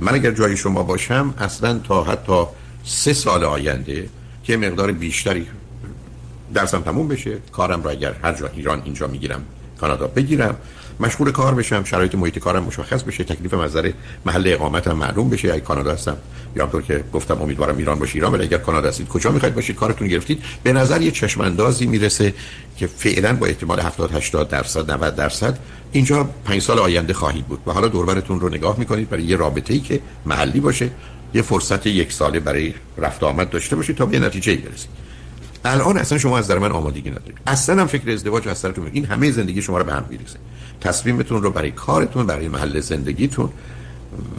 من 0.00 0.14
اگر 0.14 0.30
جای 0.30 0.56
شما 0.56 0.82
باشم 0.82 1.34
اصلا 1.38 1.78
تا 1.78 2.04
حتی 2.04 2.44
سه 2.84 3.12
سال 3.12 3.44
آینده 3.44 4.08
که 4.44 4.56
مقدار 4.56 4.92
بیشتری 4.92 5.46
درسم 6.54 6.80
تموم 6.80 7.08
بشه 7.08 7.38
کارم 7.52 7.82
را 7.82 7.90
اگر 7.90 8.12
هر 8.22 8.32
جا 8.32 8.46
ایران 8.46 8.82
اینجا 8.84 9.06
می‌گیرم 9.06 9.44
کانادا 9.80 10.06
بگیرم. 10.06 10.56
مشغول 11.00 11.32
کار 11.32 11.54
بشم 11.54 11.84
شرایط 11.84 12.14
محیط 12.14 12.38
کارم 12.38 12.62
مشخص 12.62 13.02
بشه 13.02 13.24
تکلیف 13.24 13.54
نظر 13.54 13.92
محل 14.26 14.42
اقامتم 14.46 14.92
معلوم 14.92 15.30
بشه 15.30 15.52
اگه 15.52 15.60
کانادا 15.60 15.92
هستم. 15.92 16.16
یا 16.56 16.66
طور 16.66 16.82
که 16.82 17.04
گفتم 17.12 17.42
امیدوارم 17.42 17.76
ایران 17.76 17.98
باشه 17.98 18.14
ایران 18.14 18.32
ولی 18.32 18.42
اگر 18.42 18.58
کانادا 18.58 18.88
هستید 18.88 19.08
کجا 19.08 19.30
می‌خواید 19.30 19.54
باشید 19.54 19.76
کارتون 19.76 20.08
گرفتید 20.08 20.42
به 20.62 20.72
نظر 20.72 21.02
یه 21.02 21.10
چشم 21.10 21.40
اندازی 21.40 21.86
می‌رسه 21.86 22.34
که 22.76 22.86
فعلا 22.86 23.32
با 23.32 23.46
احتمال 23.46 23.80
70 23.80 24.12
80 24.12 24.48
درصد 24.48 24.90
90 24.90 25.16
درصد 25.16 25.58
اینجا 25.92 26.28
5 26.44 26.62
سال 26.62 26.78
آینده 26.78 27.12
خواهید 27.12 27.46
بود. 27.46 27.60
و 27.66 27.72
حالا 27.72 27.88
دوربرتون 27.88 28.40
رو 28.40 28.48
نگاه 28.48 28.78
می‌کنید 28.78 29.10
برای 29.10 29.22
یه 29.22 29.36
رابطه‌ای 29.36 29.80
که 29.80 30.00
محلی 30.26 30.60
باشه 30.60 30.90
یه 31.34 31.42
فرصت 31.42 31.86
یک 31.86 32.12
ساله 32.12 32.40
برای 32.40 32.74
رفت 32.98 33.22
آمد 33.22 33.50
داشته 33.50 33.76
باشید 33.76 33.96
تا 33.96 34.06
به 34.06 34.18
نتیجه 34.18 34.56
برسید. 34.56 35.03
الان 35.64 35.98
اصلا 35.98 36.18
شما 36.18 36.38
از 36.38 36.48
در 36.48 36.58
من 36.58 36.72
آمادگی 36.72 37.10
ندارید. 37.10 37.38
اصلا 37.46 37.80
هم 37.80 37.86
فکر 37.86 38.10
ازدواج 38.10 38.48
از 38.48 38.58
سرتون 38.58 38.90
این 38.92 39.04
همه 39.04 39.30
زندگی 39.30 39.62
شما 39.62 39.78
رو 39.78 39.84
به 39.84 39.92
هم 39.92 40.04
میریزه. 40.10 40.38
تصمیمتون 40.80 41.42
رو 41.42 41.50
برای 41.50 41.70
کارتون 41.70 42.26
برای 42.26 42.48
محل 42.48 42.80
زندگیتون 42.80 43.50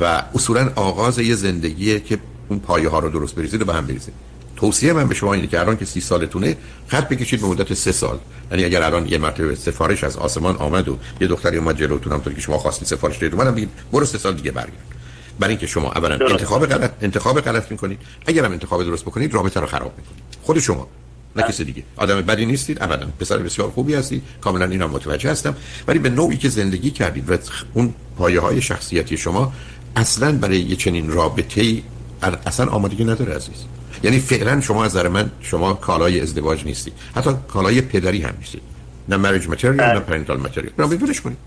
و 0.02 0.24
اصولا 0.36 0.72
آغاز 0.76 1.20
یه 1.20 1.36
زندگیه 1.36 2.00
که 2.00 2.20
اون 2.50 2.60
پایه 2.60 2.90
ها 2.90 3.00
رو 3.00 3.10
درست 3.10 3.36
بریزید 3.36 3.62
و 3.62 3.66
به 3.66 3.74
هم 3.74 3.88
بریزید. 3.88 4.14
توصیه 4.56 4.94
من 4.94 5.08
به 5.08 5.16
شما 5.16 5.34
اینه 5.34 5.48
که 5.48 5.60
الان 5.60 5.78
که 5.78 5.86
سی 5.86 6.02
سالتونه 6.02 6.58
خط 6.88 7.10
بکشید 7.10 7.42
به 7.42 7.48
مدت 7.48 7.74
سه 7.74 7.92
سال. 7.92 8.18
یعنی 8.52 8.64
اگر 8.64 8.84
الان 8.84 9.08
یه 9.08 9.18
مرتبه 9.18 9.56
سفارش 9.56 10.04
از 10.04 10.18
آسمان 10.18 10.56
آمد 10.56 10.90
و 10.90 10.98
یه 11.22 11.28
دختری 11.28 11.58
اومد 11.58 11.78
جلوتون 11.78 12.14
هم 12.14 12.22
که 12.22 12.42
شما 12.42 12.58
خواستید 12.58 12.88
سفارش 12.88 13.18
بدید 13.18 13.36
منم 13.36 13.56
بگید 13.56 13.70
برو 13.92 14.06
سه 14.06 14.18
سال 14.18 14.34
دیگه 14.34 14.52
برگرد. 14.52 14.96
برای 15.40 15.52
اینکه 15.52 15.68
شما 15.68 15.92
اولا 15.92 16.28
انتخاب 16.30 16.66
غلط 16.66 16.92
انتخاب 17.02 17.42
غلط 17.42 17.72
می‌کنید. 17.72 18.00
اگرم 18.26 18.52
انتخاب 18.52 18.84
درست 18.84 19.06
بکنید 19.06 19.34
رابطه 19.34 19.60
رو 19.60 19.66
خراب 19.66 19.94
می‌کنید. 19.98 20.24
خود 20.42 20.60
شما. 20.60 20.88
نه 21.36 21.44
کسی 21.44 21.64
دیگه. 21.64 21.84
آدم 21.96 22.22
بدی 22.22 22.46
نیستید 22.46 22.84
ابدا. 22.84 23.08
پسر 23.20 23.38
بسیار 23.38 23.70
خوبی 23.70 23.94
هستید. 23.94 24.24
کاملا 24.42 24.66
اینا 24.66 24.88
متوجه 24.88 25.32
هستم. 25.32 25.56
ولی 25.88 26.00
به 26.00 26.10
نوعی 26.10 26.38
که 26.38 26.50
زندگی 26.50 26.92
کردید 26.92 27.32
و 27.32 27.38
اون 27.74 27.94
پایه 28.18 28.40
های 28.40 28.62
شخصیتی 28.62 29.18
شما 29.18 29.54
اصلا 29.96 30.32
برای 30.32 30.60
یه 30.60 30.76
چنین 30.76 31.12
رابطه 31.12 31.62
ای 31.62 31.84
اصلا 32.46 32.66
آمادگی 32.66 33.04
نداره 33.04 33.36
عزیز. 33.36 33.66
یعنی 34.04 34.20
فعلا 34.20 34.62
شما 34.62 34.86
از 34.86 34.92
نظر 34.92 35.08
من 35.08 35.32
شما 35.42 35.74
کالای 35.74 36.22
ازدواج 36.22 36.66
نیستید. 36.66 36.94
حتی 37.16 37.30
کالای 37.48 37.82
پدری 37.82 38.22
هم 38.22 38.34
نیستید. 38.40 38.62
نه 39.10 39.18
مریج 39.18 39.48
متریال 39.48 39.76
نه 39.76 40.00
پرنتال 40.00 40.40
متریال 40.40 40.72
ولش 40.78 41.22
کنید. 41.22 41.38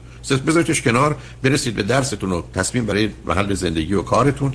بذارتش 0.47 0.83
کنار 0.83 1.17
برسید 1.43 1.75
به 1.75 1.83
درستون 1.83 2.33
و 2.33 2.43
تصمیم 2.55 2.87
برای 2.87 3.11
محل 3.27 3.55
زندگی 3.55 3.95
و 3.95 4.03
کارتون. 4.03 4.53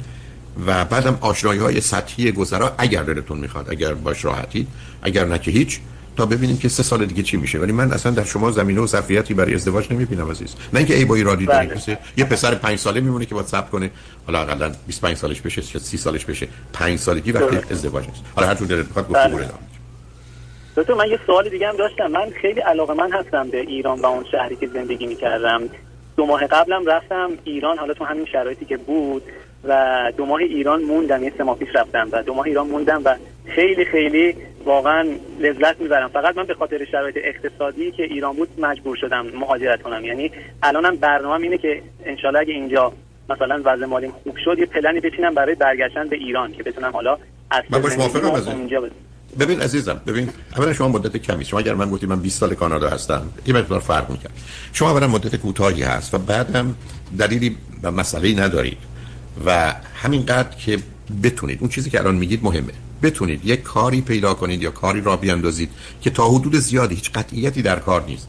و 0.67 0.85
بعدم 0.85 1.17
آشنایی 1.21 1.59
های 1.59 1.81
سطحی 1.81 2.31
گذرا 2.31 2.75
اگر 2.77 3.03
دلتون 3.03 3.37
می‌خواد 3.37 3.69
اگر 3.69 3.93
باش 3.93 4.25
راحتید 4.25 4.67
اگر 5.01 5.25
نه 5.25 5.39
که 5.39 5.51
هیچ 5.51 5.79
تا 6.17 6.25
ببینیم 6.25 6.57
که 6.57 6.69
سه 6.69 6.83
سال 6.83 7.05
دیگه 7.05 7.23
چی 7.23 7.37
میشه. 7.37 7.59
ولی 7.59 7.71
من 7.71 7.91
اصلا 7.91 8.11
در 8.11 8.23
شما 8.23 8.51
زمینه 8.51 8.81
و 8.81 8.87
ظرفیتی 8.87 9.33
برای 9.33 9.53
ازدواج 9.53 9.91
نمی‌بینم 9.91 10.31
عزیز. 10.31 10.55
نه 10.73 10.79
اینکه 10.79 10.95
ای 10.95 11.05
با 11.05 11.15
ایرادی 11.15 11.45
دارید 11.45 11.69
بله. 11.69 11.97
یه 12.17 12.25
پسر 12.25 12.55
5 12.55 12.79
ساله 12.79 13.01
میمونه 13.01 13.25
که 13.25 13.35
باید 13.35 13.47
صبر 13.47 13.69
کنه. 13.69 13.89
حالا 14.27 14.43
حداقل 14.43 14.73
25 14.87 15.17
سالش 15.17 15.41
بشه 15.41 15.61
30 15.61 15.97
سالش 15.97 16.25
بشه 16.25 16.47
5 16.73 16.99
سالگی 16.99 17.31
وقتی 17.31 17.57
ازدواج 17.71 18.07
نیست. 18.07 18.21
حالا 18.35 18.47
هر 18.47 18.55
جور 18.55 18.67
دلت 18.67 18.89
بخواد 18.89 19.09
گفتگو 19.09 19.37
بله. 19.37 19.49
دکتر 20.75 20.93
من 20.93 21.07
یه 21.07 21.19
سوال 21.25 21.49
دیگه 21.49 21.67
هم 21.67 21.77
داشتم. 21.77 22.07
من 22.07 22.29
خیلی 22.41 22.59
علاقه 22.59 22.93
من 22.93 23.11
هستم 23.13 23.49
به 23.49 23.59
ایران 23.59 23.99
و 23.99 24.05
اون 24.05 24.25
شهری 24.31 24.55
که 24.55 24.67
زندگی 24.67 25.07
می‌کردم. 25.07 25.61
دو 26.17 26.25
ماه 26.25 26.47
قبلم 26.47 26.85
رفتم 26.85 27.29
ایران. 27.43 27.77
حالا 27.77 27.93
تو 27.93 28.05
همین 28.05 28.25
شرایطی 28.25 28.65
که 28.65 28.77
بود 28.77 29.23
و 29.63 30.11
دو 30.17 30.25
ماه 30.25 30.39
ایران 30.39 30.81
موندم 30.83 31.23
یه 31.23 31.33
سه 31.37 31.43
ماه 31.43 31.57
پیش 31.57 31.69
رفتم 31.75 32.09
و 32.11 32.23
دو 32.23 32.33
ماه 32.33 32.45
ایران 32.45 32.67
موندم 32.67 33.01
و 33.05 33.15
خیلی 33.55 33.85
خیلی 33.85 34.35
واقعا 34.65 35.07
لذت 35.39 35.81
می‌برم. 35.81 36.07
فقط 36.07 36.37
من 36.37 36.43
به 36.43 36.53
خاطر 36.53 36.85
شرایط 36.91 37.17
اقتصادی 37.23 37.91
که 37.91 38.03
ایران 38.03 38.35
بود 38.35 38.49
مجبور 38.57 38.95
شدم 38.95 39.25
مهاجرت 39.39 39.81
کنم. 39.81 40.05
یعنی 40.05 40.31
الانم 40.63 40.95
برنامه 40.95 41.43
اینه 41.43 41.57
که 41.57 41.81
انشالله 42.05 42.39
اگه 42.39 42.53
اینجا 42.53 42.93
مثلا 43.29 43.61
وضع 43.65 43.85
مالیم 43.85 44.11
خوب 44.23 44.37
شد 44.45 44.59
یه 44.59 44.65
پلنی 44.65 44.99
بچینم 44.99 45.33
برای 45.33 45.55
برگشتن 45.55 46.07
به 46.07 46.15
ایران 46.15 46.51
که 46.51 46.63
بتونم 46.63 46.91
حالا 46.91 47.17
از 47.51 47.63
من 47.69 47.81
باش 47.81 47.97
موافقم 47.97 48.89
ببین 49.39 49.61
عزیزم 49.61 50.01
ببین 50.07 50.29
اولا 50.57 50.73
شما 50.73 50.87
مدت 50.87 51.17
کمی 51.17 51.45
شما 51.45 51.59
اگر 51.59 51.73
من 51.73 51.89
گفتید 51.89 52.09
من 52.09 52.19
20 52.19 52.39
سال 52.39 52.53
کانادا 52.55 52.89
هستم 52.89 53.21
این 53.45 53.57
مقدار 53.57 53.79
فرق 53.79 54.09
می‌کنه 54.09 54.31
شما 54.73 54.91
اولا 54.91 55.07
مدت 55.07 55.35
کوتاهی 55.35 55.83
هست 55.83 56.13
و 56.13 56.17
بعدم 56.17 56.75
دلیلی 57.19 57.57
و 57.83 57.91
مسئله 57.91 58.39
ندارید 58.39 58.92
و 59.45 59.73
همینقدر 59.95 60.57
که 60.57 60.79
بتونید 61.23 61.57
اون 61.61 61.69
چیزی 61.69 61.89
که 61.89 61.99
الان 61.99 62.15
میگید 62.15 62.43
مهمه. 62.43 62.73
بتونید 63.03 63.45
یک 63.45 63.63
کاری 63.63 64.01
پیدا 64.01 64.33
کنید 64.33 64.61
یا 64.61 64.71
کاری 64.71 65.01
را 65.01 65.17
بیاندازید 65.17 65.69
که 66.01 66.09
تا 66.09 66.29
حدود 66.29 66.55
زیادی 66.55 66.95
هیچ 66.95 67.11
قطعیتی 67.11 67.61
در 67.61 67.79
کار 67.79 68.05
نیست. 68.05 68.27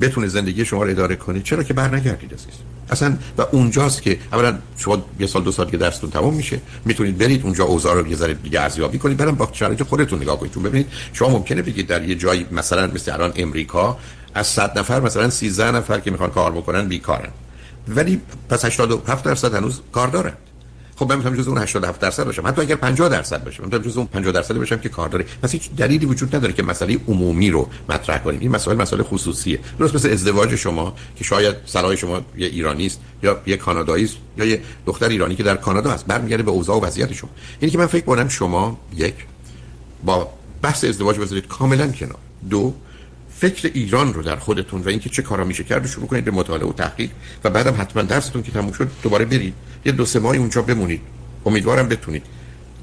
بتونه 0.00 0.26
زندگی 0.26 0.64
شما 0.64 0.82
رو 0.82 0.90
اداره 0.90 1.16
کنید 1.16 1.42
چرا 1.42 1.62
که 1.62 1.74
بر 1.74 1.96
نگردید 1.96 2.34
عزیز. 2.34 2.54
اصلا 2.90 3.18
و 3.38 3.42
اونجاست 3.52 4.02
که 4.02 4.18
اولا 4.32 4.58
شما 4.76 5.04
یه 5.20 5.26
سال 5.26 5.42
دو 5.42 5.52
سال 5.52 5.70
که 5.70 5.76
درستون 5.76 6.10
تمام 6.10 6.34
میشه. 6.34 6.60
می‌تونید 6.84 7.18
برید 7.18 7.42
اونجا 7.44 7.64
اوضاع 7.64 7.94
رو 7.94 8.06
یه 8.06 8.16
ذره 8.16 8.34
دیگه 8.34 8.60
ارزیابی 8.60 8.98
کنید. 8.98 9.16
برام 9.16 9.34
با 9.34 9.48
شرایط 9.52 9.82
خودتون 9.82 10.22
نگاه 10.22 10.40
کنید. 10.40 10.52
چون 10.52 10.62
ببینید 10.62 10.86
شما 11.12 11.28
ممکنه 11.28 11.62
بگید 11.62 11.86
در 11.86 12.08
یه 12.08 12.14
جایی 12.14 12.46
مثلا 12.52 12.86
مثل 12.86 13.12
الان 13.12 13.32
امریکا 13.36 13.98
از 14.34 14.46
100 14.46 14.78
نفر 14.78 15.00
مثلا 15.00 15.30
13 15.30 15.70
نفر 15.70 16.00
که 16.00 16.10
می‌خوان 16.10 16.30
کار 16.30 16.52
بکنن 16.52 16.88
بیکارن. 16.88 17.30
ولی 17.96 18.20
پس 18.48 18.64
87 18.64 19.24
درصد 19.24 19.54
هنوز 19.54 19.80
کار 19.92 20.08
دارن. 20.08 20.32
خب 20.96 21.12
من 21.12 21.16
می‌تونم 21.16 21.36
جز 21.36 21.48
اون 21.48 21.58
87 21.58 22.00
درصد 22.00 22.24
باشم. 22.24 22.46
حتی 22.46 22.62
اگر 22.62 22.74
50 22.74 23.08
درصد 23.08 23.44
باشم. 23.44 23.64
می‌تونم 23.64 23.82
جز 23.82 23.96
اون 23.96 24.06
50 24.06 24.32
درصد 24.32 24.56
باشم 24.56 24.76
که 24.76 24.88
کار 24.88 25.08
داره. 25.08 25.26
پس 25.42 25.52
هیچ 25.52 25.70
دلیلی 25.70 26.06
وجود 26.06 26.36
نداره 26.36 26.52
که 26.52 26.62
مسئله 26.62 26.98
عمومی 27.08 27.50
رو 27.50 27.68
مطرح 27.88 28.18
کنیم. 28.18 28.40
این 28.40 28.50
مسئله 28.50 28.74
مسئله 28.74 29.02
خصوصیه. 29.02 29.60
درست 29.78 29.94
مثل 29.94 30.10
ازدواج 30.10 30.56
شما 30.56 30.94
که 31.16 31.24
شاید 31.24 31.56
سرای 31.66 31.96
شما 31.96 32.20
یه 32.36 32.46
ایرانی 32.46 32.86
است 32.86 33.00
یا 33.22 33.40
یه 33.46 33.56
کانادایی 33.56 34.04
است 34.04 34.16
یا 34.36 34.44
یه 34.44 34.62
دختر 34.86 35.08
ایرانی 35.08 35.34
که 35.34 35.42
در 35.42 35.56
کانادا 35.56 35.90
است 35.90 36.06
برمیگرده 36.06 36.42
به 36.42 36.50
اوضاع 36.50 36.76
و 36.76 36.84
وضعیت 36.84 37.12
شما. 37.12 37.30
یعنی 37.62 37.72
که 37.72 37.78
من 37.78 37.86
فکر 37.86 38.04
کنم 38.04 38.28
شما 38.28 38.78
یک 38.96 39.14
با 40.04 40.28
بحث 40.62 40.84
ازدواج 40.84 41.18
بذارید 41.18 41.46
کاملا 41.46 41.88
کنار. 41.88 42.18
دو 42.50 42.74
فکر 43.40 43.70
ایران 43.74 44.14
رو 44.14 44.22
در 44.22 44.36
خودتون 44.36 44.82
و 44.82 44.88
اینکه 44.88 45.08
چه 45.08 45.22
کارا 45.22 45.44
میشه 45.44 45.64
کرد 45.64 45.86
شروع 45.86 46.06
کنید 46.06 46.24
به 46.24 46.30
مطالعه 46.30 46.66
و 46.68 46.72
تحقیق 46.72 47.10
و 47.44 47.50
بعدم 47.50 47.74
حتما 47.80 48.02
درستون 48.02 48.42
که 48.42 48.52
تموم 48.52 48.72
شد 48.72 48.88
دوباره 49.02 49.24
برید. 49.24 49.54
یه 49.84 49.92
دو 49.92 50.04
سه 50.04 50.18
ماهی 50.18 50.38
اونجا 50.38 50.62
بمونید. 50.62 51.00
امیدوارم 51.46 51.88
بتونید. 51.88 52.22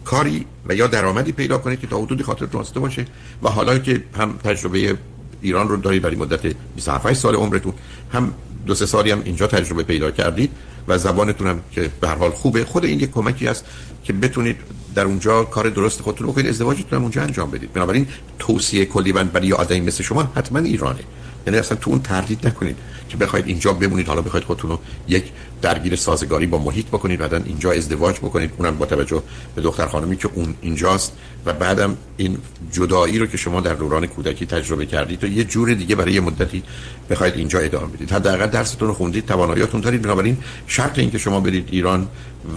کاری 0.06 0.46
و 0.68 0.76
یا 0.76 0.88
درآمدی 0.88 1.32
پیدا 1.32 1.58
کنید 1.58 1.80
که 1.80 1.88
تا 1.88 1.98
حدودی 1.98 2.24
خاطر 2.24 2.46
راسته 2.52 2.80
باشه 2.80 3.06
و 3.44 3.50
حالا 3.50 3.78
که 3.78 4.04
هم 4.18 4.38
تجربه 4.44 4.98
ایران 5.42 5.70
رو 5.70 5.78
دارید 5.78 6.02
برای 6.02 6.16
مدت 6.16 6.56
27 6.76 7.14
سال 7.14 7.36
عمرتون 7.36 7.74
هم 8.14 8.34
دو 8.66 8.76
سه 8.76 8.86
سالی 8.86 9.12
هم 9.12 9.22
اینجا 9.26 9.48
تجربه 9.48 9.84
پیدا 9.84 10.12
کردید 10.12 10.52
و 10.88 10.98
زبانتون 10.98 11.48
هم 11.48 11.62
که 11.72 11.90
به 12.02 12.08
هر 12.08 12.16
حال 12.16 12.32
خوبه. 12.32 12.66
خود 12.66 12.86
این 12.86 13.00
یک 13.00 13.12
کمکی 13.12 13.48
است 13.48 13.66
که 14.04 14.14
بتونید 14.14 14.56
در 14.96 15.06
اونجا 15.06 15.44
کار 15.44 15.70
درست 15.70 16.02
خودتون 16.02 16.28
رو 16.28 16.34
کنید 16.34 16.48
ازدواجتون 16.48 16.98
هم 16.98 17.02
اونجا 17.02 17.22
انجام 17.22 17.52
بدید. 17.52 17.74
بنابراین 17.74 18.08
توصیه 18.40 18.86
کلی 18.86 19.12
من 19.12 19.28
برای 19.28 19.54
آدمی 19.54 19.80
مثل 19.80 20.04
شما 20.04 20.32
حتما 20.36 20.60
ایرانه. 20.60 21.00
یعنی 21.48 21.60
اصلا 21.60 21.78
تو 21.78 21.92
اون 21.92 22.02
تردید 22.02 22.48
نکنید 22.48 22.76
که 23.10 23.18
بخواید 23.18 23.48
اینجا 23.48 23.74
بمونید 23.74 24.08
حالا 24.08 24.22
بخواید 24.22 24.46
خودتون 24.46 24.70
رو 24.70 24.80
یک 25.08 25.24
درگیر 25.62 25.96
سازگاری 25.96 26.46
با 26.46 26.58
محیط 26.58 26.88
بکنید 26.88 27.20
بعدا 27.20 27.38
اینجا 27.46 27.72
ازدواج 27.72 28.18
بکنید. 28.18 28.52
اونم 28.58 28.78
با 28.78 28.86
توجه 28.86 29.24
به 29.56 29.62
دختر 29.62 29.88
خانمی 29.88 30.18
که 30.18 30.30
اون 30.34 30.56
اینجاست. 30.62 31.14
و 31.46 31.54
بعدم 31.54 31.98
این 32.18 32.38
جدایی 32.72 33.20
رو 33.20 33.26
که 33.26 33.38
شما 33.38 33.62
در 33.62 33.74
دوران 33.74 34.08
کودکی 34.08 34.46
تجربه 34.46 34.86
کردید 34.86 35.24
و 35.24 35.28
یه 35.28 35.44
جور 35.44 35.74
دیگه 35.74 35.96
برای 35.96 36.14
یه 36.14 36.22
مدتی 36.22 36.64
بخواید 37.10 37.36
اینجا 37.36 37.60
ادامه 37.60 37.88
بدید. 37.88 38.12
حداقل 38.12 38.48
درستون 38.48 38.88
رو 38.88 38.94
خوندید 38.94 39.26
تواناییاتون 39.26 39.82
دارید. 39.82 40.02
بنابراین 40.02 40.38
شرط 40.68 41.00
این 41.00 41.12
که 41.12 41.18
شما 41.18 41.40
برید 41.40 41.68
ایران 41.72 42.08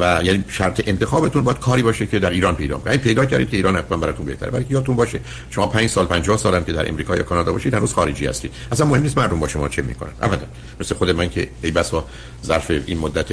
و 0.01 0.21
یعنی 0.25 0.45
شرط 0.49 0.83
انتخابتون 0.87 1.45
باید 1.45 1.59
کاری 1.59 1.83
باشه 1.83 2.07
که 2.07 2.19
در 2.19 2.31
ایران 2.31 2.55
پیدا 2.55 2.79
کنید. 2.79 3.01
پیدا 3.01 3.25
کردید 3.25 3.51
که 3.51 3.57
ایران 3.57 3.77
حتما 3.77 3.99
براتون 3.99 4.27
بهتره. 4.27 4.51
ولی 4.51 4.67
یادتون 4.71 4.97
باشه 4.97 5.21
شما 5.51 5.67
5 5.67 5.89
سال 5.89 6.07
50 6.07 6.37
سال 6.37 6.55
هم 6.55 6.65
که 6.65 6.73
در 6.73 6.89
امریکا 6.89 7.17
یا 7.17 7.23
کانادا 7.23 7.53
باشید 7.53 7.75
هنوز 7.75 7.93
خارجی 7.93 8.27
هستید. 8.27 8.53
اصلا 8.73 8.87
مهم 8.87 9.03
نیست 9.03 9.19
مردم 9.19 9.41
با 9.41 9.49
شما 9.49 9.69
چه 9.69 9.83
می‌کنن. 9.83 10.11
ابدا. 10.23 10.47
مثل 10.81 10.95
خود 10.95 11.11
من 11.11 11.31
که 11.31 11.49
ای 11.63 11.71
بسا 11.71 12.05
ظرف 12.45 12.71
این 12.90 12.98
مدت 12.98 13.33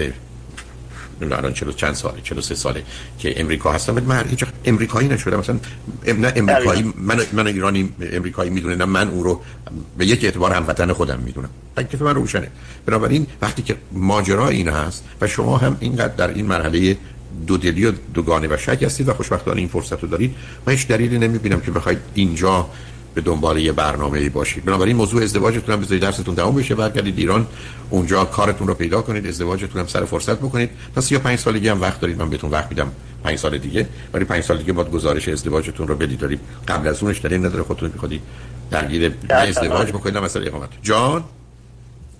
الان 1.21 1.53
چلو 1.53 1.71
چند 1.71 1.93
ساله 1.93 2.21
چلو 2.23 2.41
سه 2.41 2.55
ساله 2.55 2.83
که 3.19 3.41
امریکا 3.41 3.71
هستم 3.71 3.93
من 3.93 4.27
هیچ 4.29 4.43
امریکایی 4.65 5.07
نشدم. 5.07 5.39
مثلا 5.39 5.59
نه 6.05 6.33
امریکایی 6.35 6.93
من 6.97 7.21
من 7.33 7.47
ایرانی 7.47 7.89
امریکایی 8.01 8.49
می‌دونه 8.49 8.75
نه 8.75 8.85
من 8.85 9.07
او 9.07 9.23
رو 9.23 9.41
به 9.97 10.05
یک 10.05 10.23
اعتبار 10.23 10.53
هموطن 10.53 10.93
خودم 10.93 11.19
می‌دونم. 11.19 11.49
تکلیف 11.77 12.01
من 12.01 12.15
روشنه. 12.15 12.47
بنابراین 12.85 13.27
وقتی 13.41 13.61
که 13.61 13.75
ماجرا 13.91 14.47
این 14.49 14.69
هست 14.69 15.03
و 15.21 15.27
شما 15.27 15.57
هم 15.57 15.77
اینقدر 15.79 16.15
در 16.15 16.27
این 16.27 16.45
مرحله 16.45 16.97
دو 17.47 17.57
دلی 17.57 17.85
و 17.85 17.91
دوگانه 18.13 18.47
و 18.47 18.57
شک 18.57 18.83
هستید 18.83 19.09
و 19.09 19.13
خوشبختانه 19.13 19.59
این 19.59 19.67
فرصت 19.67 20.03
رو 20.03 20.07
دارید 20.07 20.35
من 20.65 20.73
هیچ 20.73 20.87
دلیلی 20.87 21.19
نمی‌بینم 21.19 21.59
که 21.59 21.71
بخواید 21.71 21.99
اینجا 22.13 22.69
به 23.17 23.21
دنبال 23.21 23.57
یه 23.57 23.71
برنامه 23.71 24.29
باشید. 24.29 24.65
بنابراین 24.65 24.95
موضوع 24.95 25.23
ازدواجتون 25.23 25.75
هم 25.75 25.81
بذارید 25.81 26.01
درستون 26.01 26.35
تموم 26.35 26.55
بشه. 26.55 26.75
برگردید 26.75 27.17
ایران. 27.17 27.47
اونجا 27.89 28.25
کارتون 28.25 28.67
رو 28.67 28.73
پیدا 28.73 29.01
کنید. 29.01 29.27
ازدواجتون 29.27 29.81
هم 29.81 29.87
سر 29.87 30.05
فرصت 30.05 30.37
بکنید. 30.37 30.69
پس 30.95 31.11
یا 31.11 31.19
پنج 31.19 31.39
سالگی 31.39 31.67
هم 31.69 31.81
وقت 31.81 31.99
دارید. 32.01 32.21
من 32.21 32.29
بهتون 32.29 32.51
وقت 32.51 32.69
میدم 32.69 32.91
پنج 33.23 33.37
سال 33.37 33.57
دیگه. 33.57 33.87
ولی 34.13 34.25
پنج 34.25 34.43
سال 34.43 34.57
دیگه 34.57 34.73
باید 34.73 34.91
گزارش 34.91 35.27
ازدواجتون 35.29 35.87
رو 35.87 35.95
بدید. 35.95 36.19
دارید 36.19 36.39
قبل 36.67 36.87
از 36.87 37.03
اونش 37.03 37.25
دلیل 37.25 37.45
نداره. 37.45 37.63
خودتون 37.63 37.91
میخوادید 37.93 38.21
درگیر 38.71 39.11
ازدواج 39.29 39.89
بکنید. 39.91 40.17
مثلا 40.17 40.43
اقامت. 40.43 40.69
جان؟ 40.81 41.23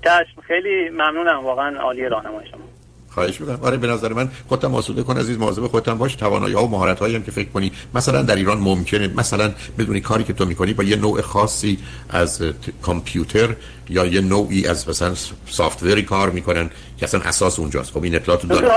چشم 0.04 0.42
خیلی 0.48 0.90
ممنونم. 0.90 1.44
واقعا 1.44 1.80
عالی 1.80 2.02
راهنمایی 2.02 2.50
شما. 2.52 2.77
خواهش 3.18 3.42
می‌کنم. 3.42 3.60
آره 3.62 3.78
به 3.78 3.88
نظر 3.88 4.14
من 4.14 4.30
خودم 4.48 4.76
آسوده 4.76 5.04
کن 5.04 5.18
عزیز 5.18 5.38
مواظب 5.38 5.68
خودت 5.68 5.90
باش. 5.90 6.16
توانایی 6.16 6.54
ها 6.54 6.66
و 6.66 6.72
مهارت 6.72 7.00
هایی 7.00 7.16
هم 7.16 7.24
که 7.24 7.32
فکر 7.32 7.50
کنی. 7.50 7.72
مثلا 7.96 8.22
در 8.22 8.36
ایران 8.36 8.58
ممکنه 8.58 9.08
مثلا 9.08 9.52
بدونی 9.80 10.02
کاری 10.02 10.24
که 10.24 10.34
تو 10.34 10.46
می‌کنی 10.46 10.74
با 10.74 10.84
یه 10.84 10.96
نوع 10.96 11.22
خاصی 11.22 11.80
از 12.10 12.44
کامپیوتر 12.82 13.56
یا 13.90 14.06
یه 14.06 14.22
نوعی 14.22 14.68
از 14.68 14.90
مثلا 14.90 15.14
سافتوری 15.50 16.04
کار 16.04 16.30
می‌کنن 16.30 16.70
که 16.98 17.04
اصلا 17.04 17.22
اساس 17.22 17.60
اونجاست. 17.60 17.92
خب 17.92 18.04
این 18.04 18.16
اطلاعات 18.16 18.46
داره 18.46 18.68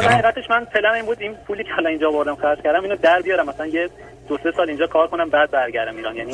من 0.50 0.64
پلن 0.64 0.94
این 0.94 1.06
بود. 1.06 1.16
این 1.20 1.34
پولی 1.46 1.64
که 1.64 1.70
الان 1.78 1.86
اینجا 1.86 2.10
بردم 2.10 2.36
خرج 2.36 2.58
کردم 2.64 2.82
اینو 2.82 2.96
در 2.96 3.20
بیارم. 3.22 3.48
مثلا 3.48 3.66
یه 3.66 3.90
دو 4.30 4.38
سه 4.42 4.52
سال 4.56 4.68
اینجا 4.68 4.86
کار 4.86 5.06
کنم 5.06 5.30
بعد 5.30 5.50
برگردم 5.50 5.96
ایران. 5.96 6.16
یعنی 6.16 6.32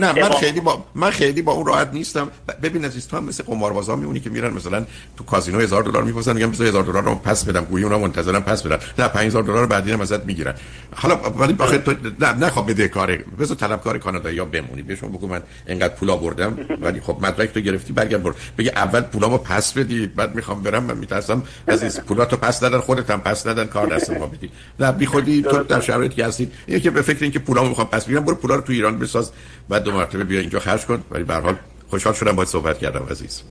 نه 0.00 0.12
من 0.12 0.30
خیلی 0.30 0.60
با 0.60 0.84
من 0.94 1.10
خیلی 1.10 1.42
با 1.42 1.52
اون 1.52 1.66
راحت 1.66 1.90
نیستم. 1.92 2.30
ببین 2.62 2.84
عزیز 2.84 3.08
تو 3.08 3.16
هم 3.16 3.24
مثل 3.24 3.44
قماربازا 3.44 3.96
میمونی 3.96 4.20
که 4.20 4.30
میرن 4.30 4.52
مثلا 4.52 4.84
تو 5.16 5.24
کازینو 5.24 5.60
هزار 5.60 5.82
دلار 5.82 6.02
می‌پرسن 6.02 6.32
میگم 6.32 6.50
بذار 6.50 6.66
هزار 6.66 6.82
دلار 6.82 7.02
رو 7.02 7.14
پس 7.14 7.44
بدم 7.44 7.64
گویی 7.64 7.84
اونم 7.84 8.00
منتظرم 8.00 8.42
پس 8.42 8.62
بدن 8.62 8.78
نه 8.98 9.08
5000 9.08 9.42
دلار 9.42 9.66
بعدی 9.66 9.92
هم 9.92 10.00
ازت 10.00 10.24
می‌گیرن. 10.24 10.54
حالا 10.94 11.16
ولی 11.16 11.56
آخه 11.58 11.78
تو 11.78 11.94
نه 12.20 12.32
نخواد 12.32 12.66
بده 12.66 12.88
کار 12.88 13.16
بذار 13.16 13.56
طلبکار 13.56 13.98
کانادا 13.98 14.30
یا 14.30 14.44
بمونی. 14.44 14.82
بهشون 14.82 15.12
بگو 15.12 15.26
من 15.26 15.42
اینقدر 15.68 15.94
پولا 15.94 16.16
بردم 16.16 16.58
ولی 16.80 17.00
خب 17.00 17.16
مدرک 17.20 17.52
تو 17.52 17.60
گرفتی 17.60 17.92
برگرد 17.92 18.22
برد 18.22 18.34
بگه 18.58 18.72
اول 18.76 19.00
پولامو 19.00 19.38
پس 19.38 19.72
بدی 19.72 20.06
بعد 20.06 20.34
می‌خوام 20.34 20.62
برم 20.62 20.84
من 20.84 20.96
میترسم. 20.96 21.42
عزیز 21.68 22.00
پولاتو 22.00 22.36
پس 22.36 22.62
ندن 22.62 22.78
خودت 22.78 23.10
هم 23.10 23.20
پس 23.20 23.46
ندن 23.46 23.64
کار 23.64 23.86
دست 23.86 24.10
ما 24.10 24.26
بدی. 24.26 24.50
نه 24.80 24.92
بی 24.92 25.06
خودی 25.06 25.42
تو 25.42 25.62
در 25.62 25.80
شرایطی 25.80 26.22
هستی 26.22 26.50
یکی 26.68 26.90
به 26.90 27.02
فکر 27.02 27.24
اینکه 27.26 27.38
پولامو 27.38 27.68
می‌خوام 27.68 27.86
پس 27.86 28.08
میگم 28.08 28.20
برو 28.20 28.34
پولا 28.34 28.54
رو 28.54 28.60
تو 28.60 28.72
ایران 28.72 28.98
بساز 28.98 29.32
بعد 29.68 29.82
دو 29.82 29.92
مرتبه 29.92 30.24
بیا 30.24 30.40
اینجا 30.40 30.60
خرج 30.60 30.86
کن. 30.86 31.02
ولی 31.10 31.24
به 31.24 31.34
هر 31.34 31.40
حال 31.40 31.56
خوشحال 31.90 32.14
شدم 32.14 32.32
باید 32.32 32.48
صحبت 32.48 32.78
کردم 32.78 33.06
عزیز. 33.10 33.42